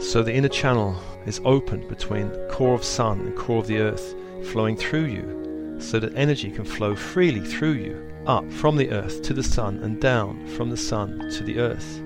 So 0.00 0.22
the 0.22 0.32
inner 0.32 0.48
channel 0.48 0.96
is 1.26 1.40
opened 1.44 1.88
between 1.88 2.30
core 2.48 2.74
of 2.74 2.84
sun 2.84 3.20
and 3.20 3.36
core 3.36 3.58
of 3.58 3.66
the 3.66 3.78
earth, 3.78 4.14
flowing 4.44 4.76
through 4.76 5.06
you, 5.06 5.76
so 5.80 5.98
that 5.98 6.16
energy 6.16 6.52
can 6.52 6.64
flow 6.64 6.94
freely 6.94 7.40
through 7.40 7.72
you, 7.72 8.12
up 8.26 8.48
from 8.52 8.76
the 8.76 8.90
earth 8.90 9.22
to 9.22 9.34
the 9.34 9.42
sun 9.42 9.78
and 9.82 10.00
down 10.00 10.46
from 10.46 10.70
the 10.70 10.76
sun 10.76 11.18
to 11.30 11.42
the 11.42 11.58
earth. 11.58 12.00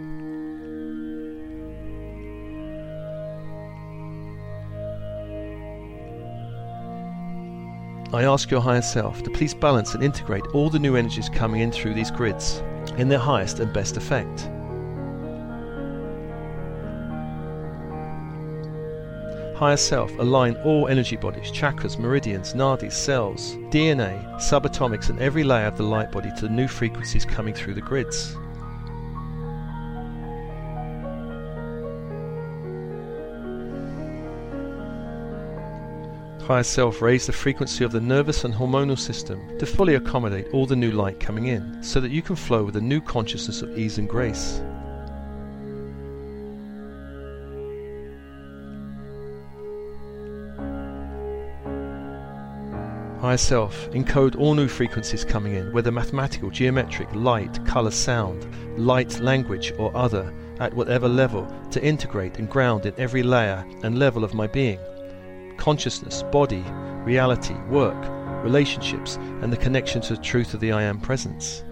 I 8.11 8.25
ask 8.25 8.51
your 8.51 8.62
higher 8.62 8.81
self 8.81 9.23
to 9.25 9.31
please 9.31 9.53
balance 9.53 9.94
and 9.94 10.03
integrate 10.03 10.47
all 10.55 10.71
the 10.71 10.79
new 10.79 10.97
energies 10.97 11.29
coming 11.29 11.61
in 11.61 11.71
through 11.71 11.92
these 11.92 12.11
grids 12.11 12.62
in 12.97 13.09
their 13.09 13.18
highest 13.18 13.61
and 13.61 13.71
best 13.71 13.99
effect. 13.99 14.49
Higher 19.59 19.77
self, 19.77 20.11
align 20.18 20.57
all 20.64 20.88
energy 20.88 21.16
bodies, 21.16 21.51
chakras, 21.53 21.99
meridians, 21.99 22.55
nadis, 22.55 22.92
cells, 22.92 23.57
DNA, 23.71 24.25
subatomics, 24.37 25.11
and 25.11 25.21
every 25.21 25.44
layer 25.44 25.66
of 25.66 25.77
the 25.77 25.83
light 25.83 26.11
body 26.11 26.31
to 26.37 26.42
the 26.42 26.55
new 26.55 26.68
frequencies 26.68 27.27
coming 27.27 27.53
through 27.53 27.75
the 27.75 27.83
grids. 27.83 28.37
Higher 36.48 36.62
self 36.62 37.02
raise 37.02 37.26
the 37.26 37.32
frequency 37.34 37.84
of 37.84 37.92
the 37.92 38.00
nervous 38.00 38.44
and 38.44 38.54
hormonal 38.54 38.98
system 38.98 39.58
to 39.58 39.66
fully 39.66 39.96
accommodate 39.96 40.48
all 40.54 40.64
the 40.64 40.74
new 40.74 40.90
light 40.92 41.20
coming 41.20 41.48
in, 41.48 41.82
so 41.82 42.00
that 42.00 42.11
you 42.11 42.22
can 42.22 42.37
flow 42.37 42.64
with 42.64 42.76
a 42.76 42.80
new 42.80 43.02
consciousness 43.02 43.61
of 43.61 43.78
ease 43.78 43.98
and 43.98 44.08
grace. 44.08 44.62
Higher 53.20 53.37
Self, 53.37 53.90
encode 53.90 54.38
all 54.38 54.54
new 54.54 54.68
frequencies 54.68 55.26
coming 55.26 55.52
in, 55.52 55.70
whether 55.74 55.92
mathematical, 55.92 56.48
geometric, 56.48 57.14
light, 57.14 57.62
color, 57.66 57.90
sound, 57.90 58.46
light, 58.78 59.20
language, 59.20 59.74
or 59.76 59.94
other, 59.94 60.32
at 60.61 60.72
whatever 60.72 61.11
level, 61.11 61.46
to 61.72 61.84
integrate 61.84 62.38
and 62.38 62.48
ground 62.48 62.87
in 62.87 62.94
every 62.96 63.22
layer 63.22 63.66
and 63.82 63.98
level 63.98 64.24
of 64.24 64.32
my 64.32 64.46
being, 64.46 64.78
Consciousness, 65.68 66.22
body, 66.33 66.64
reality, 67.04 67.52
work, 67.68 67.94
relationships, 68.42 69.16
and 69.42 69.52
the 69.52 69.57
connection 69.59 70.00
to 70.00 70.16
the 70.16 70.22
truth 70.22 70.54
of 70.54 70.61
the 70.61 70.72
I 70.72 70.83
Am 70.83 70.98
presence. 70.98 71.62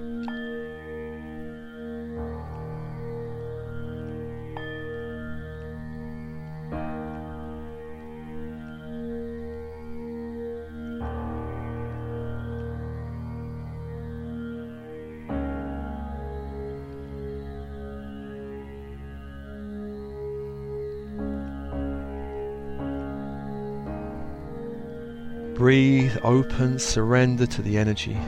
Open, 26.23 26.79
surrender 26.79 27.47
to 27.47 27.63
the 27.63 27.79
energy, 27.79 28.19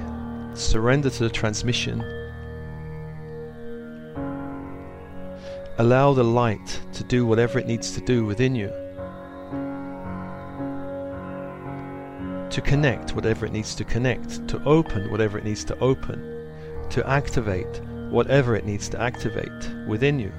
surrender 0.55 1.11
to 1.11 1.25
the 1.25 1.31
transmission. 1.31 2.01
Allow 5.79 6.13
the 6.13 6.25
light 6.25 6.81
to 6.93 7.05
do 7.05 7.27
whatever 7.27 7.59
it 7.59 7.67
needs 7.67 7.93
to 7.93 8.01
do 8.01 8.25
within 8.25 8.55
you. 8.55 8.69
To 12.51 12.61
connect 12.61 13.15
whatever 13.15 13.47
it 13.47 13.53
needs 13.53 13.75
to 13.77 13.85
connect, 13.85 14.47
to 14.49 14.63
open 14.65 15.11
whatever 15.11 15.39
it 15.39 15.45
needs 15.45 15.65
to 15.65 15.79
open, 15.81 16.49
to 16.91 17.09
activate 17.09 17.81
whatever 18.11 18.57
it 18.57 18.65
needs 18.65 18.89
to 18.91 19.01
activate 19.01 19.71
within 19.87 20.19
you. 20.19 20.33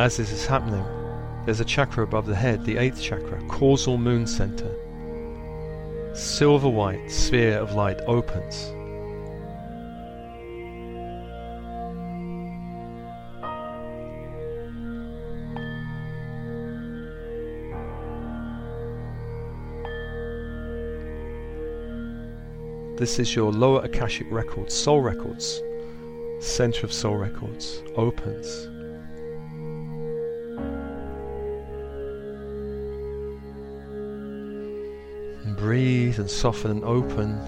As 0.00 0.16
this 0.16 0.32
is 0.32 0.46
happening, 0.46 0.82
there's 1.44 1.60
a 1.60 1.64
chakra 1.64 2.02
above 2.04 2.24
the 2.24 2.34
head, 2.34 2.64
the 2.64 2.78
eighth 2.78 3.02
chakra, 3.02 3.38
causal 3.48 3.98
moon 3.98 4.26
center. 4.26 4.74
Silver 6.14 6.70
white 6.70 7.10
sphere 7.10 7.58
of 7.58 7.74
light 7.74 8.00
opens. 8.06 8.72
This 22.98 23.18
is 23.18 23.36
your 23.36 23.52
lower 23.52 23.82
Akashic 23.82 24.28
records, 24.30 24.72
soul 24.72 25.02
records, 25.02 25.60
center 26.40 26.86
of 26.86 26.92
soul 26.94 27.16
records, 27.16 27.82
opens. 27.96 28.66
Breathe 35.70 36.18
and 36.18 36.28
soften 36.28 36.72
and 36.72 36.84
open 36.84 37.38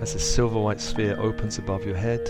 as 0.00 0.12
the 0.14 0.18
silver 0.18 0.58
white 0.58 0.80
sphere 0.80 1.16
opens 1.20 1.58
above 1.58 1.86
your 1.86 1.94
head. 1.94 2.28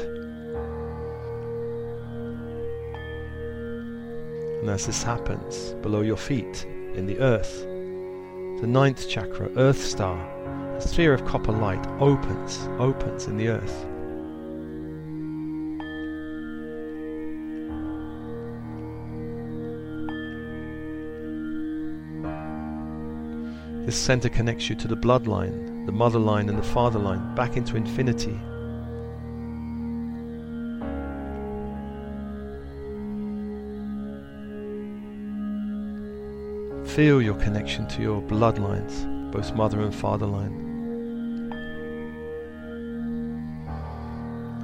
And 4.60 4.68
as 4.68 4.84
this 4.84 5.02
happens, 5.02 5.72
below 5.80 6.02
your 6.02 6.18
feet, 6.18 6.66
in 6.96 7.06
the 7.06 7.18
earth, 7.20 7.62
the 8.60 8.66
ninth 8.66 9.08
chakra, 9.08 9.50
earth 9.56 9.82
star, 9.82 10.20
a 10.76 10.80
sphere 10.82 11.14
of 11.14 11.24
copper 11.24 11.52
light 11.52 11.86
opens, 12.00 12.58
opens 12.78 13.24
in 13.24 13.38
the 13.38 13.48
earth. 13.48 13.86
This 23.88 23.96
center 23.96 24.28
connects 24.28 24.68
you 24.68 24.76
to 24.76 24.86
the 24.86 24.98
bloodline, 24.98 25.86
the 25.86 25.92
mother 25.92 26.18
line, 26.18 26.50
and 26.50 26.58
the 26.58 26.62
father 26.62 26.98
line, 26.98 27.34
back 27.34 27.56
into 27.56 27.74
infinity. 27.74 28.38
Feel 36.94 37.22
your 37.22 37.36
connection 37.36 37.88
to 37.88 38.02
your 38.02 38.20
bloodlines, 38.20 39.32
both 39.32 39.54
mother 39.54 39.80
and 39.80 39.94
father 39.94 40.26
line. 40.26 40.52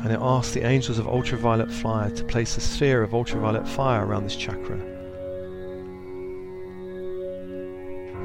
And 0.03 0.13
it 0.13 0.19
asks 0.21 0.53
the 0.53 0.67
angels 0.67 0.99
of 0.99 1.09
ultraviolet 1.09 1.73
fire 1.73 2.11
to 2.11 2.25
place 2.25 2.59
a 2.59 2.61
sphere 2.61 3.03
of 3.03 3.15
ultraviolet 3.15 3.67
fire 3.67 4.05
around 4.05 4.25
this 4.25 4.37
chakra. 4.37 4.93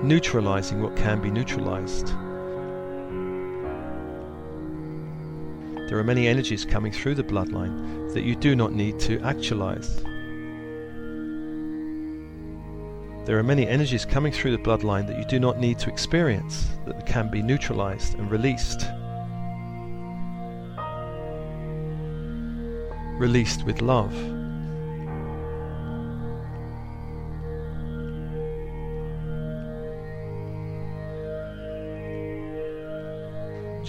Neutralizing 0.09 0.81
what 0.81 0.95
can 0.97 1.21
be 1.21 1.29
neutralized. 1.29 2.07
There 5.87 5.99
are 5.99 6.03
many 6.03 6.27
energies 6.27 6.65
coming 6.65 6.91
through 6.91 7.13
the 7.13 7.23
bloodline 7.23 8.11
that 8.15 8.23
you 8.23 8.35
do 8.35 8.55
not 8.55 8.73
need 8.73 8.99
to 9.01 9.19
actualize. 9.19 9.97
There 13.27 13.37
are 13.37 13.43
many 13.43 13.67
energies 13.67 14.03
coming 14.03 14.31
through 14.31 14.49
the 14.49 14.63
bloodline 14.63 15.05
that 15.05 15.19
you 15.19 15.25
do 15.25 15.39
not 15.39 15.59
need 15.59 15.77
to 15.77 15.89
experience, 15.91 16.69
that 16.87 17.05
can 17.05 17.29
be 17.29 17.43
neutralized 17.43 18.17
and 18.17 18.31
released. 18.31 18.87
Released 23.19 23.63
with 23.63 23.83
love. 23.83 24.38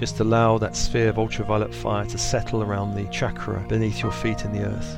Just 0.00 0.18
allow 0.18 0.56
that 0.56 0.76
sphere 0.76 1.10
of 1.10 1.18
ultraviolet 1.18 1.74
fire 1.74 2.06
to 2.06 2.16
settle 2.16 2.62
around 2.62 2.94
the 2.94 3.04
chakra 3.10 3.62
beneath 3.68 4.00
your 4.00 4.10
feet 4.10 4.46
in 4.46 4.52
the 4.54 4.64
earth. 4.64 4.96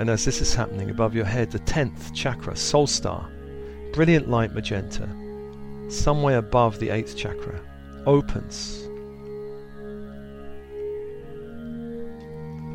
And 0.00 0.10
as 0.10 0.24
this 0.24 0.40
is 0.40 0.52
happening 0.52 0.90
above 0.90 1.14
your 1.14 1.24
head, 1.24 1.52
the 1.52 1.60
10th 1.60 2.12
chakra, 2.14 2.56
soul 2.56 2.88
star, 2.88 3.30
brilliant 3.92 4.28
light 4.28 4.52
magenta, 4.52 5.08
somewhere 5.88 6.38
above 6.38 6.80
the 6.80 6.88
8th 6.88 7.16
chakra, 7.16 7.60
opens 8.06 8.85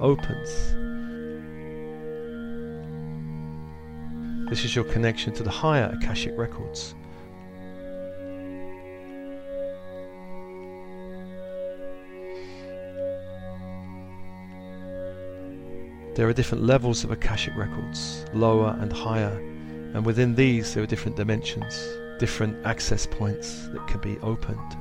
opens. 0.02 0.76
This 4.50 4.66
is 4.66 4.76
your 4.76 4.84
connection 4.84 5.34
to 5.36 5.44
the 5.44 5.50
higher 5.50 5.96
Akashic 5.96 6.38
records. 6.38 6.94
There 16.16 16.28
are 16.28 16.34
different 16.34 16.66
levels 16.66 17.06
of 17.06 17.12
Akashic 17.12 17.56
records, 17.56 18.26
lower 18.34 18.78
and 18.82 18.92
higher, 18.92 19.38
and 19.94 20.06
within 20.06 20.36
these 20.36 20.74
there 20.74 20.84
are 20.84 20.88
different 20.88 21.16
dimensions, 21.16 21.88
different 22.20 22.66
access 22.66 23.08
points 23.08 23.68
that 23.70 23.88
can 23.88 24.02
be 24.02 24.18
opened. 24.20 24.81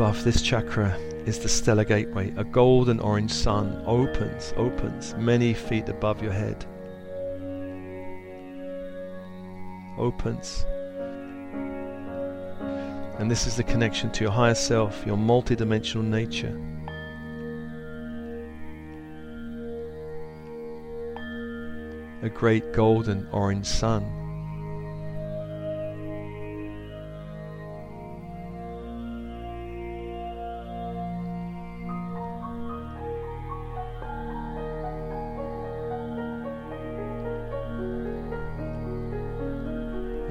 Above 0.00 0.24
this 0.24 0.40
chakra 0.40 0.96
is 1.26 1.40
the 1.40 1.48
stellar 1.48 1.84
gateway. 1.84 2.32
A 2.38 2.44
golden 2.44 3.00
orange 3.00 3.30
sun 3.30 3.82
opens, 3.84 4.54
opens 4.56 5.14
many 5.16 5.52
feet 5.52 5.90
above 5.90 6.22
your 6.22 6.32
head. 6.32 6.64
Opens. 9.98 10.64
And 13.18 13.30
this 13.30 13.46
is 13.46 13.56
the 13.56 13.62
connection 13.62 14.10
to 14.12 14.24
your 14.24 14.32
higher 14.32 14.54
self, 14.54 15.04
your 15.04 15.18
multidimensional 15.18 16.04
nature. 16.04 16.58
A 22.22 22.30
great 22.30 22.72
golden 22.72 23.28
orange 23.32 23.66
sun. 23.66 24.19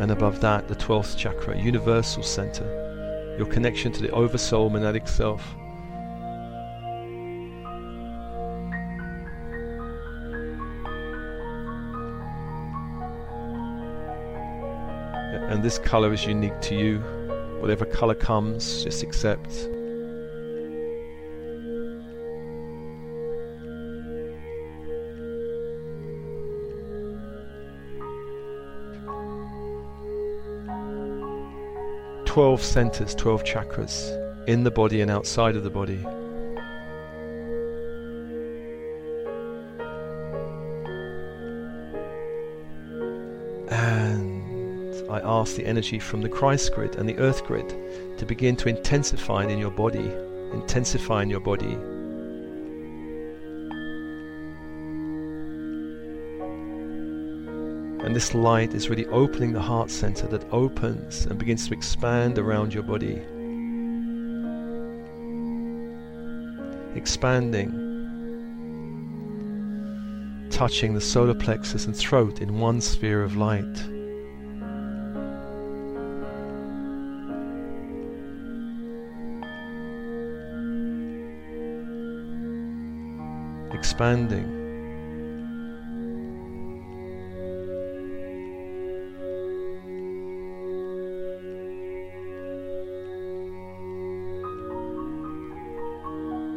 And 0.09 0.17
above 0.17 0.41
that, 0.41 0.67
the 0.67 0.75
12th 0.75 1.15
chakra, 1.15 1.55
universal 1.55 2.23
center, 2.23 2.65
your 3.37 3.45
connection 3.45 3.91
to 3.91 4.01
the 4.01 4.09
oversoul 4.09 4.71
monadic 4.71 5.07
self. 5.07 5.55
And 15.51 15.61
this 15.61 15.77
color 15.77 16.11
is 16.11 16.25
unique 16.25 16.59
to 16.61 16.75
you. 16.75 16.97
Whatever 17.59 17.85
color 17.85 18.15
comes, 18.15 18.83
just 18.83 19.03
accept. 19.03 19.69
12 32.39 32.63
centers, 32.63 33.15
12 33.15 33.43
chakras 33.43 34.47
in 34.47 34.63
the 34.63 34.71
body 34.71 35.01
and 35.01 35.11
outside 35.11 35.57
of 35.57 35.63
the 35.65 35.69
body. 35.69 35.99
And 43.69 45.11
I 45.11 45.19
ask 45.19 45.57
the 45.57 45.65
energy 45.65 45.99
from 45.99 46.21
the 46.21 46.29
Christ 46.29 46.73
grid 46.73 46.95
and 46.95 47.09
the 47.09 47.17
earth 47.17 47.43
grid 47.43 47.67
to 48.17 48.25
begin 48.25 48.55
to 48.55 48.69
intensify 48.69 49.43
in 49.43 49.59
your 49.59 49.71
body, 49.71 50.09
intensify 50.53 51.23
in 51.23 51.29
your 51.29 51.41
body 51.41 51.77
And 58.09 58.15
this 58.15 58.33
light 58.33 58.73
is 58.73 58.89
really 58.89 59.05
opening 59.05 59.53
the 59.53 59.61
heart 59.61 59.91
center 59.91 60.25
that 60.29 60.43
opens 60.51 61.27
and 61.27 61.37
begins 61.37 61.67
to 61.67 61.75
expand 61.75 62.39
around 62.39 62.73
your 62.73 62.81
body. 62.81 63.21
Expanding, 66.95 67.69
touching 70.49 70.95
the 70.95 70.99
solar 70.99 71.35
plexus 71.35 71.85
and 71.85 71.95
throat 71.95 72.41
in 72.41 72.57
one 72.57 72.81
sphere 72.81 73.21
of 73.21 73.35
light. 73.35 73.63
Expanding 83.71 84.58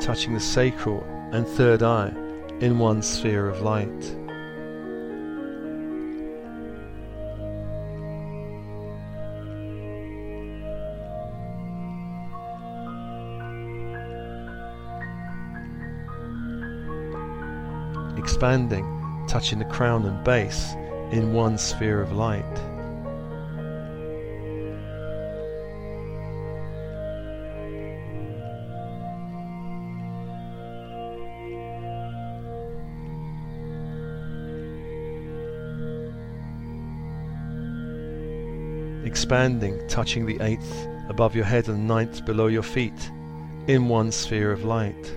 touching 0.03 0.35
the 0.35 0.41
sacral 0.41 1.01
and 1.33 1.47
third 1.47 1.81
eye 1.81 2.12
in 2.59 2.77
one 2.81 3.01
sphere 3.01 3.49
of 3.49 3.62
light. 3.62 3.87
Expanding, 18.19 18.85
touching 19.29 19.61
the 19.61 19.65
crown 19.67 20.05
and 20.05 20.25
base 20.25 20.73
in 21.12 21.33
one 21.33 21.57
sphere 21.57 22.03
of 22.03 22.11
light. 22.11 22.72
Expanding, 39.23 39.81
touching 39.87 40.27
the 40.27 40.37
eighth 40.41 40.89
above 41.09 41.37
your 41.37 41.45
head 41.45 41.69
and 41.69 41.87
ninth 41.87 42.25
below 42.25 42.49
your 42.49 42.61
feet, 42.61 43.13
in 43.69 43.89
one 43.89 44.11
sphere 44.11 44.51
of 44.51 44.65
light. 44.65 45.17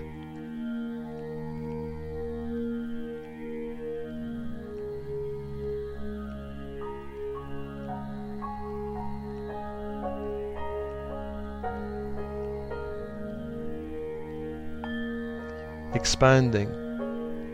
Expanding, 15.94 16.70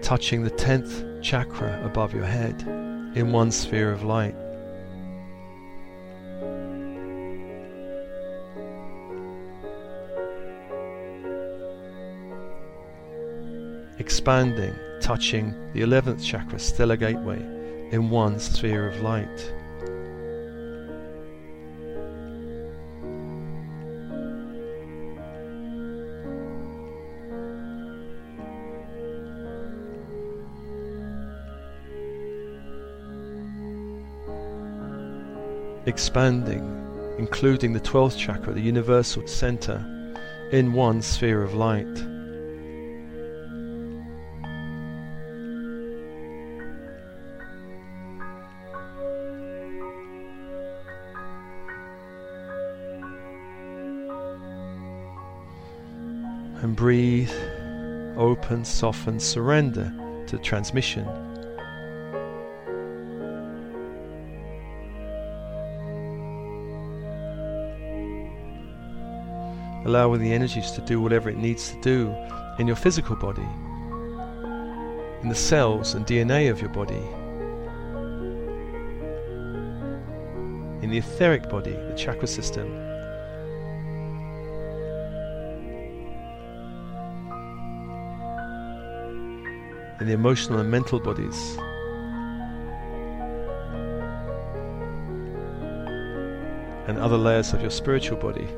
touching 0.02 0.44
the 0.44 0.50
tenth 0.50 1.02
chakra 1.22 1.82
above 1.82 2.12
your 2.12 2.26
head, 2.26 2.60
in 3.14 3.32
one 3.32 3.50
sphere 3.50 3.90
of 3.90 4.02
light. 4.02 4.36
Expanding, 14.12 14.76
touching 15.00 15.54
the 15.72 15.80
11th 15.80 16.22
chakra, 16.22 16.58
stellar 16.58 16.98
gateway, 16.98 17.38
in 17.92 18.10
one 18.10 18.38
sphere 18.38 18.86
of 18.86 19.00
light. 19.00 19.26
Expanding, 35.86 37.16
including 37.18 37.72
the 37.72 37.80
12th 37.80 38.18
chakra, 38.18 38.52
the 38.52 38.60
universal 38.60 39.26
center, 39.26 39.82
in 40.52 40.74
one 40.74 41.00
sphere 41.00 41.42
of 41.42 41.54
light. 41.54 42.11
Open, 58.52 58.64
soften, 58.66 59.18
surrender 59.18 59.90
to 60.26 60.36
transmission. 60.38 61.06
Allowing 69.86 70.20
the 70.20 70.32
energies 70.32 70.70
to 70.72 70.82
do 70.82 71.00
whatever 71.00 71.30
it 71.30 71.38
needs 71.38 71.70
to 71.70 71.80
do 71.80 72.14
in 72.58 72.66
your 72.66 72.76
physical 72.76 73.16
body, 73.16 73.48
in 75.22 75.28
the 75.30 75.34
cells 75.34 75.94
and 75.94 76.06
DNA 76.06 76.50
of 76.50 76.60
your 76.60 76.70
body, 76.70 77.02
in 80.82 80.90
the 80.90 80.98
etheric 80.98 81.48
body, 81.48 81.72
the 81.72 81.94
chakra 81.96 82.26
system, 82.28 82.91
in 90.02 90.08
the 90.08 90.14
emotional 90.14 90.58
and 90.58 90.68
mental 90.68 90.98
bodies. 90.98 91.56
And 96.88 96.98
other 96.98 97.16
layers 97.16 97.52
of 97.52 97.62
your 97.62 97.70
spiritual 97.70 98.18
body. 98.18 98.48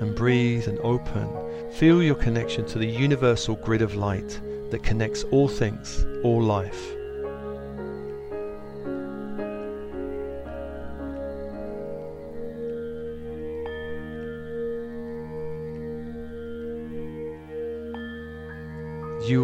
And 0.00 0.14
breathe 0.14 0.68
and 0.68 0.78
open. 0.84 1.28
Feel 1.72 2.04
your 2.04 2.14
connection 2.14 2.64
to 2.66 2.78
the 2.78 2.86
universal 2.86 3.56
grid 3.56 3.82
of 3.82 3.96
light 3.96 4.40
that 4.70 4.84
connects 4.84 5.24
all 5.24 5.48
things, 5.48 6.06
all 6.22 6.40
life. 6.40 6.97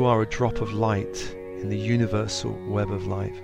You 0.05 0.11
are 0.11 0.21
a 0.21 0.27
drop 0.27 0.61
of 0.61 0.75
light 0.75 1.35
in 1.35 1.71
the 1.71 1.79
universal 1.79 2.53
web 2.69 2.93
of 2.93 3.07
life. 3.07 3.40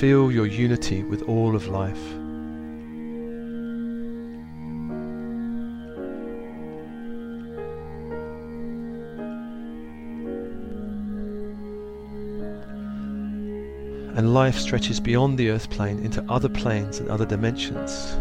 Feel 0.00 0.32
your 0.32 0.46
unity 0.46 1.02
with 1.02 1.28
all 1.28 1.54
of 1.54 1.68
life. 1.68 2.21
And 14.14 14.34
life 14.34 14.58
stretches 14.58 15.00
beyond 15.00 15.38
the 15.38 15.48
earth 15.48 15.70
plane 15.70 15.98
into 16.00 16.22
other 16.28 16.48
planes 16.50 16.98
and 16.98 17.08
other 17.08 17.24
dimensions. 17.24 18.14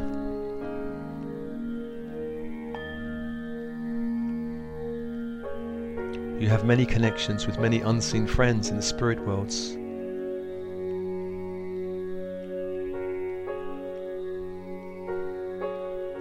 You 6.42 6.48
have 6.48 6.66
many 6.66 6.86
connections 6.86 7.46
with 7.46 7.60
many 7.60 7.82
unseen 7.82 8.26
friends 8.26 8.70
in 8.70 8.78
the 8.78 8.82
spirit 8.82 9.20
worlds. 9.28 9.74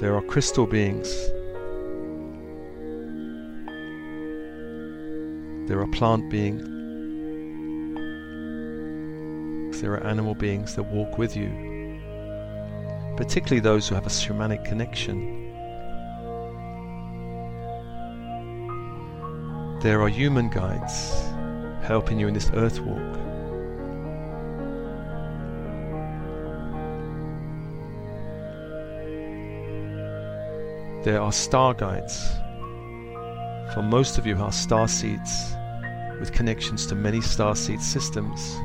There 0.00 0.16
are 0.16 0.22
crystal 0.22 0.66
beings. 0.66 1.08
There 5.68 5.80
are 5.80 5.86
plant 5.92 6.28
beings. 6.28 6.79
There 9.80 9.94
are 9.94 10.06
animal 10.06 10.34
beings 10.34 10.74
that 10.76 10.82
walk 10.82 11.16
with 11.16 11.34
you, 11.34 11.48
particularly 13.16 13.60
those 13.60 13.88
who 13.88 13.94
have 13.94 14.04
a 14.04 14.10
shamanic 14.10 14.62
connection. 14.62 15.38
There 19.80 20.02
are 20.02 20.08
human 20.08 20.50
guides 20.50 21.22
helping 21.82 22.20
you 22.20 22.28
in 22.28 22.34
this 22.34 22.50
earth 22.52 22.78
walk. 22.80 23.14
There 31.04 31.22
are 31.22 31.32
star 31.32 31.72
guides. 31.72 32.30
For 33.72 33.82
most 33.82 34.18
of 34.18 34.26
you 34.26 34.36
are 34.36 34.52
star 34.52 34.88
seeds 34.88 35.54
with 36.18 36.32
connections 36.32 36.84
to 36.88 36.94
many 36.94 37.22
star 37.22 37.56
seed 37.56 37.80
systems. 37.80 38.58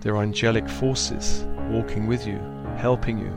There 0.00 0.16
are 0.16 0.22
angelic 0.22 0.66
forces 0.66 1.44
walking 1.68 2.06
with 2.06 2.26
you, 2.26 2.38
helping 2.78 3.18
you. 3.18 3.36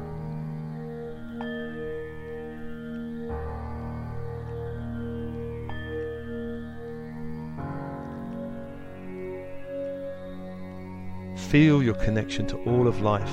Feel 11.36 11.84
your 11.84 11.96
connection 11.96 12.48
to 12.48 12.58
all 12.64 12.88
of 12.88 13.02
life 13.02 13.30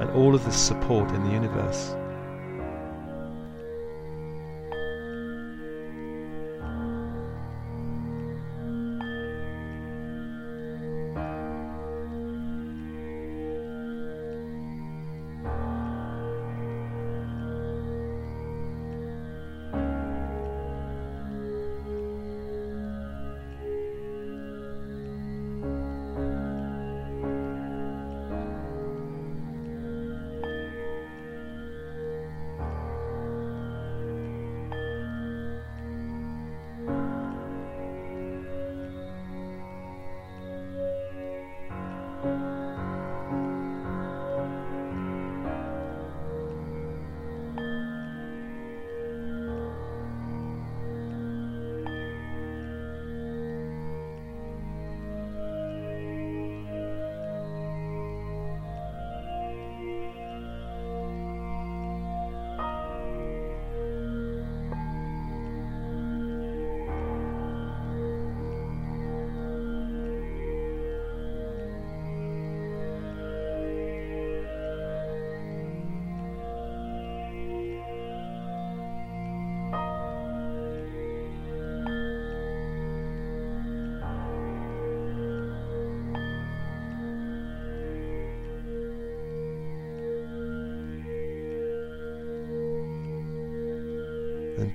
and 0.00 0.08
all 0.12 0.34
of 0.34 0.42
the 0.46 0.50
support 0.50 1.10
in 1.10 1.22
the 1.24 1.32
universe. 1.32 1.94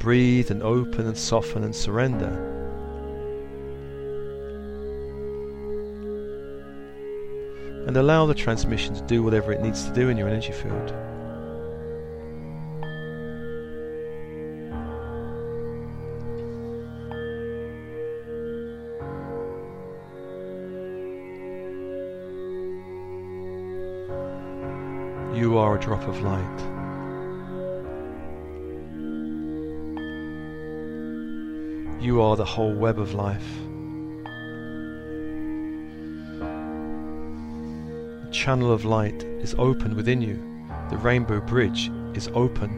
Breathe 0.06 0.52
and 0.52 0.62
open 0.62 1.08
and 1.08 1.18
soften 1.18 1.64
and 1.64 1.76
surrender. 1.76 2.30
And 7.88 7.98
allow 7.98 8.28
the 8.28 8.36
transmission 8.36 8.94
to 8.94 9.02
do 9.02 9.24
whatever 9.24 9.52
it 9.52 9.62
needs 9.62 9.84
to 9.86 9.94
do 9.96 10.10
in 10.10 10.16
your 10.16 10.28
energy 10.28 10.52
field. 10.52 10.90
You 25.36 25.58
are 25.58 25.78
a 25.78 25.80
drop 25.80 26.08
of 26.08 26.22
light. 26.22 26.85
You 32.06 32.22
are 32.22 32.36
the 32.36 32.46
whole 32.46 32.72
web 32.72 33.00
of 33.00 33.16
life. 33.16 33.48
The 38.22 38.30
channel 38.32 38.72
of 38.72 38.86
light 38.86 39.24
is 39.24 39.56
open 39.58 39.96
within 39.96 40.22
you. 40.22 40.36
The 40.92 40.98
rainbow 40.98 41.42
bridge 41.42 41.90
is 42.14 42.30
open. 42.36 42.70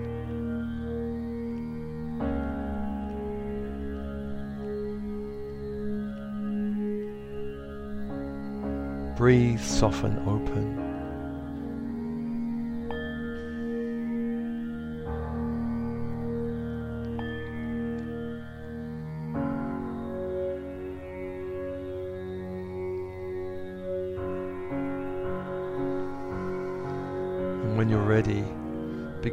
Breathe, 9.18 9.60
soften, 9.60 10.20
open. 10.20 10.87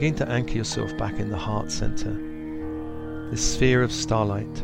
begin 0.05 0.18
to 0.18 0.30
anchor 0.30 0.52
yourself 0.52 0.94
back 0.98 1.18
in 1.18 1.30
the 1.30 1.36
heart 1.38 1.72
center, 1.72 2.12
the 3.30 3.36
sphere 3.38 3.82
of 3.82 3.90
starlight. 3.90 4.62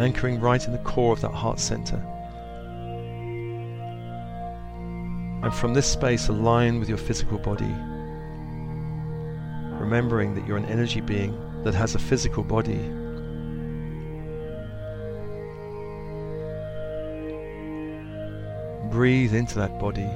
Anchoring 0.00 0.38
right 0.40 0.64
in 0.64 0.70
the 0.70 0.80
core 0.84 1.12
of 1.12 1.20
that 1.22 1.32
heart 1.32 1.58
center. 1.58 1.96
And 5.42 5.52
from 5.52 5.74
this 5.74 5.90
space, 5.90 6.28
align 6.28 6.78
with 6.78 6.88
your 6.88 6.98
physical 6.98 7.38
body. 7.38 7.74
Remembering 9.80 10.36
that 10.36 10.46
you're 10.46 10.56
an 10.56 10.66
energy 10.66 11.00
being 11.00 11.36
that 11.64 11.74
has 11.74 11.96
a 11.96 11.98
physical 11.98 12.44
body 12.44 12.78
Breathe 18.94 19.34
into 19.34 19.56
that 19.56 19.80
body 19.80 20.08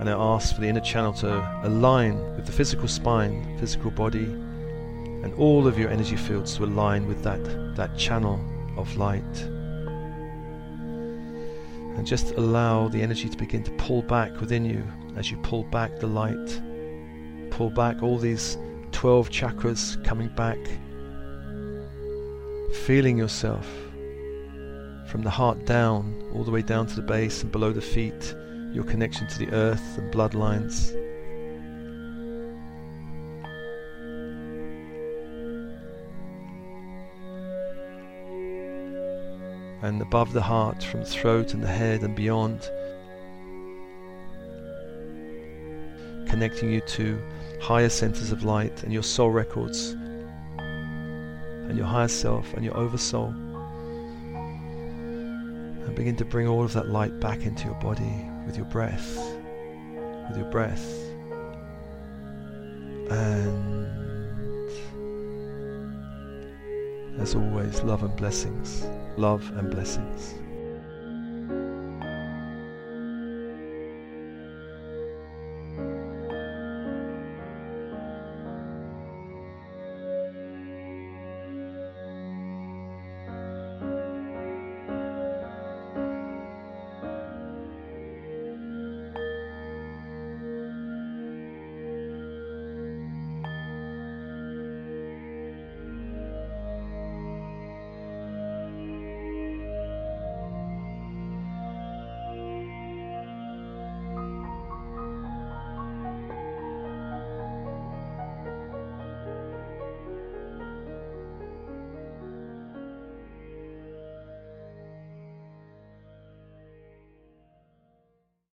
and 0.00 0.08
I 0.08 0.12
ask 0.12 0.54
for 0.54 0.62
the 0.62 0.68
inner 0.68 0.80
channel 0.80 1.12
to 1.12 1.60
align 1.64 2.18
with 2.34 2.46
the 2.46 2.52
physical 2.52 2.88
spine, 2.88 3.58
physical 3.58 3.90
body, 3.90 4.24
and 4.24 5.34
all 5.34 5.66
of 5.66 5.78
your 5.78 5.90
energy 5.90 6.16
fields 6.16 6.56
to 6.56 6.64
align 6.64 7.06
with 7.06 7.22
that, 7.24 7.44
that 7.76 7.94
channel 7.98 8.40
of 8.78 8.96
light. 8.96 9.22
And 11.96 12.06
just 12.06 12.30
allow 12.36 12.88
the 12.88 13.02
energy 13.02 13.28
to 13.28 13.36
begin 13.36 13.62
to 13.64 13.70
pull 13.72 14.00
back 14.00 14.40
within 14.40 14.64
you 14.64 14.82
as 15.16 15.30
you 15.30 15.36
pull 15.42 15.64
back 15.64 15.98
the 15.98 16.06
light. 16.06 16.62
Pull 17.50 17.68
back 17.68 18.02
all 18.02 18.16
these 18.16 18.56
12 18.92 19.28
chakras 19.28 20.02
coming 20.04 20.28
back. 20.28 20.58
Feeling 22.86 23.18
yourself 23.18 23.68
from 25.08 25.22
the 25.22 25.30
heart 25.30 25.64
down, 25.64 26.30
all 26.34 26.44
the 26.44 26.50
way 26.50 26.62
down 26.62 26.86
to 26.86 26.94
the 26.94 27.02
base 27.02 27.42
and 27.42 27.50
below 27.50 27.72
the 27.72 27.80
feet 27.80 28.34
your 28.72 28.84
connection 28.84 29.26
to 29.26 29.38
the 29.38 29.50
earth 29.52 29.96
and 29.96 30.12
bloodlines. 30.12 30.94
And 39.80 40.02
above 40.02 40.32
the 40.32 40.42
heart, 40.42 40.82
from 40.82 41.00
the 41.00 41.06
throat 41.06 41.54
and 41.54 41.62
the 41.62 41.68
head 41.68 42.02
and 42.02 42.14
beyond, 42.14 42.60
connecting 46.28 46.70
you 46.70 46.82
to 46.82 47.18
higher 47.62 47.88
centers 47.88 48.32
of 48.32 48.44
light 48.44 48.82
and 48.82 48.92
your 48.92 49.02
soul 49.02 49.30
records, 49.30 49.92
and 50.58 51.76
your 51.76 51.86
higher 51.86 52.08
self 52.08 52.52
and 52.54 52.64
your 52.64 52.76
oversoul. 52.76 53.34
Begin 55.98 56.14
to 56.14 56.24
bring 56.24 56.46
all 56.46 56.62
of 56.62 56.72
that 56.74 56.90
light 56.90 57.18
back 57.18 57.42
into 57.42 57.64
your 57.64 57.74
body 57.74 58.30
with 58.46 58.56
your 58.56 58.66
breath, 58.66 59.16
with 60.28 60.36
your 60.38 60.48
breath. 60.48 60.94
And 63.10 64.70
as 67.20 67.34
always, 67.34 67.82
love 67.82 68.04
and 68.04 68.14
blessings, 68.14 68.86
love 69.16 69.50
and 69.56 69.72
blessings. 69.72 70.34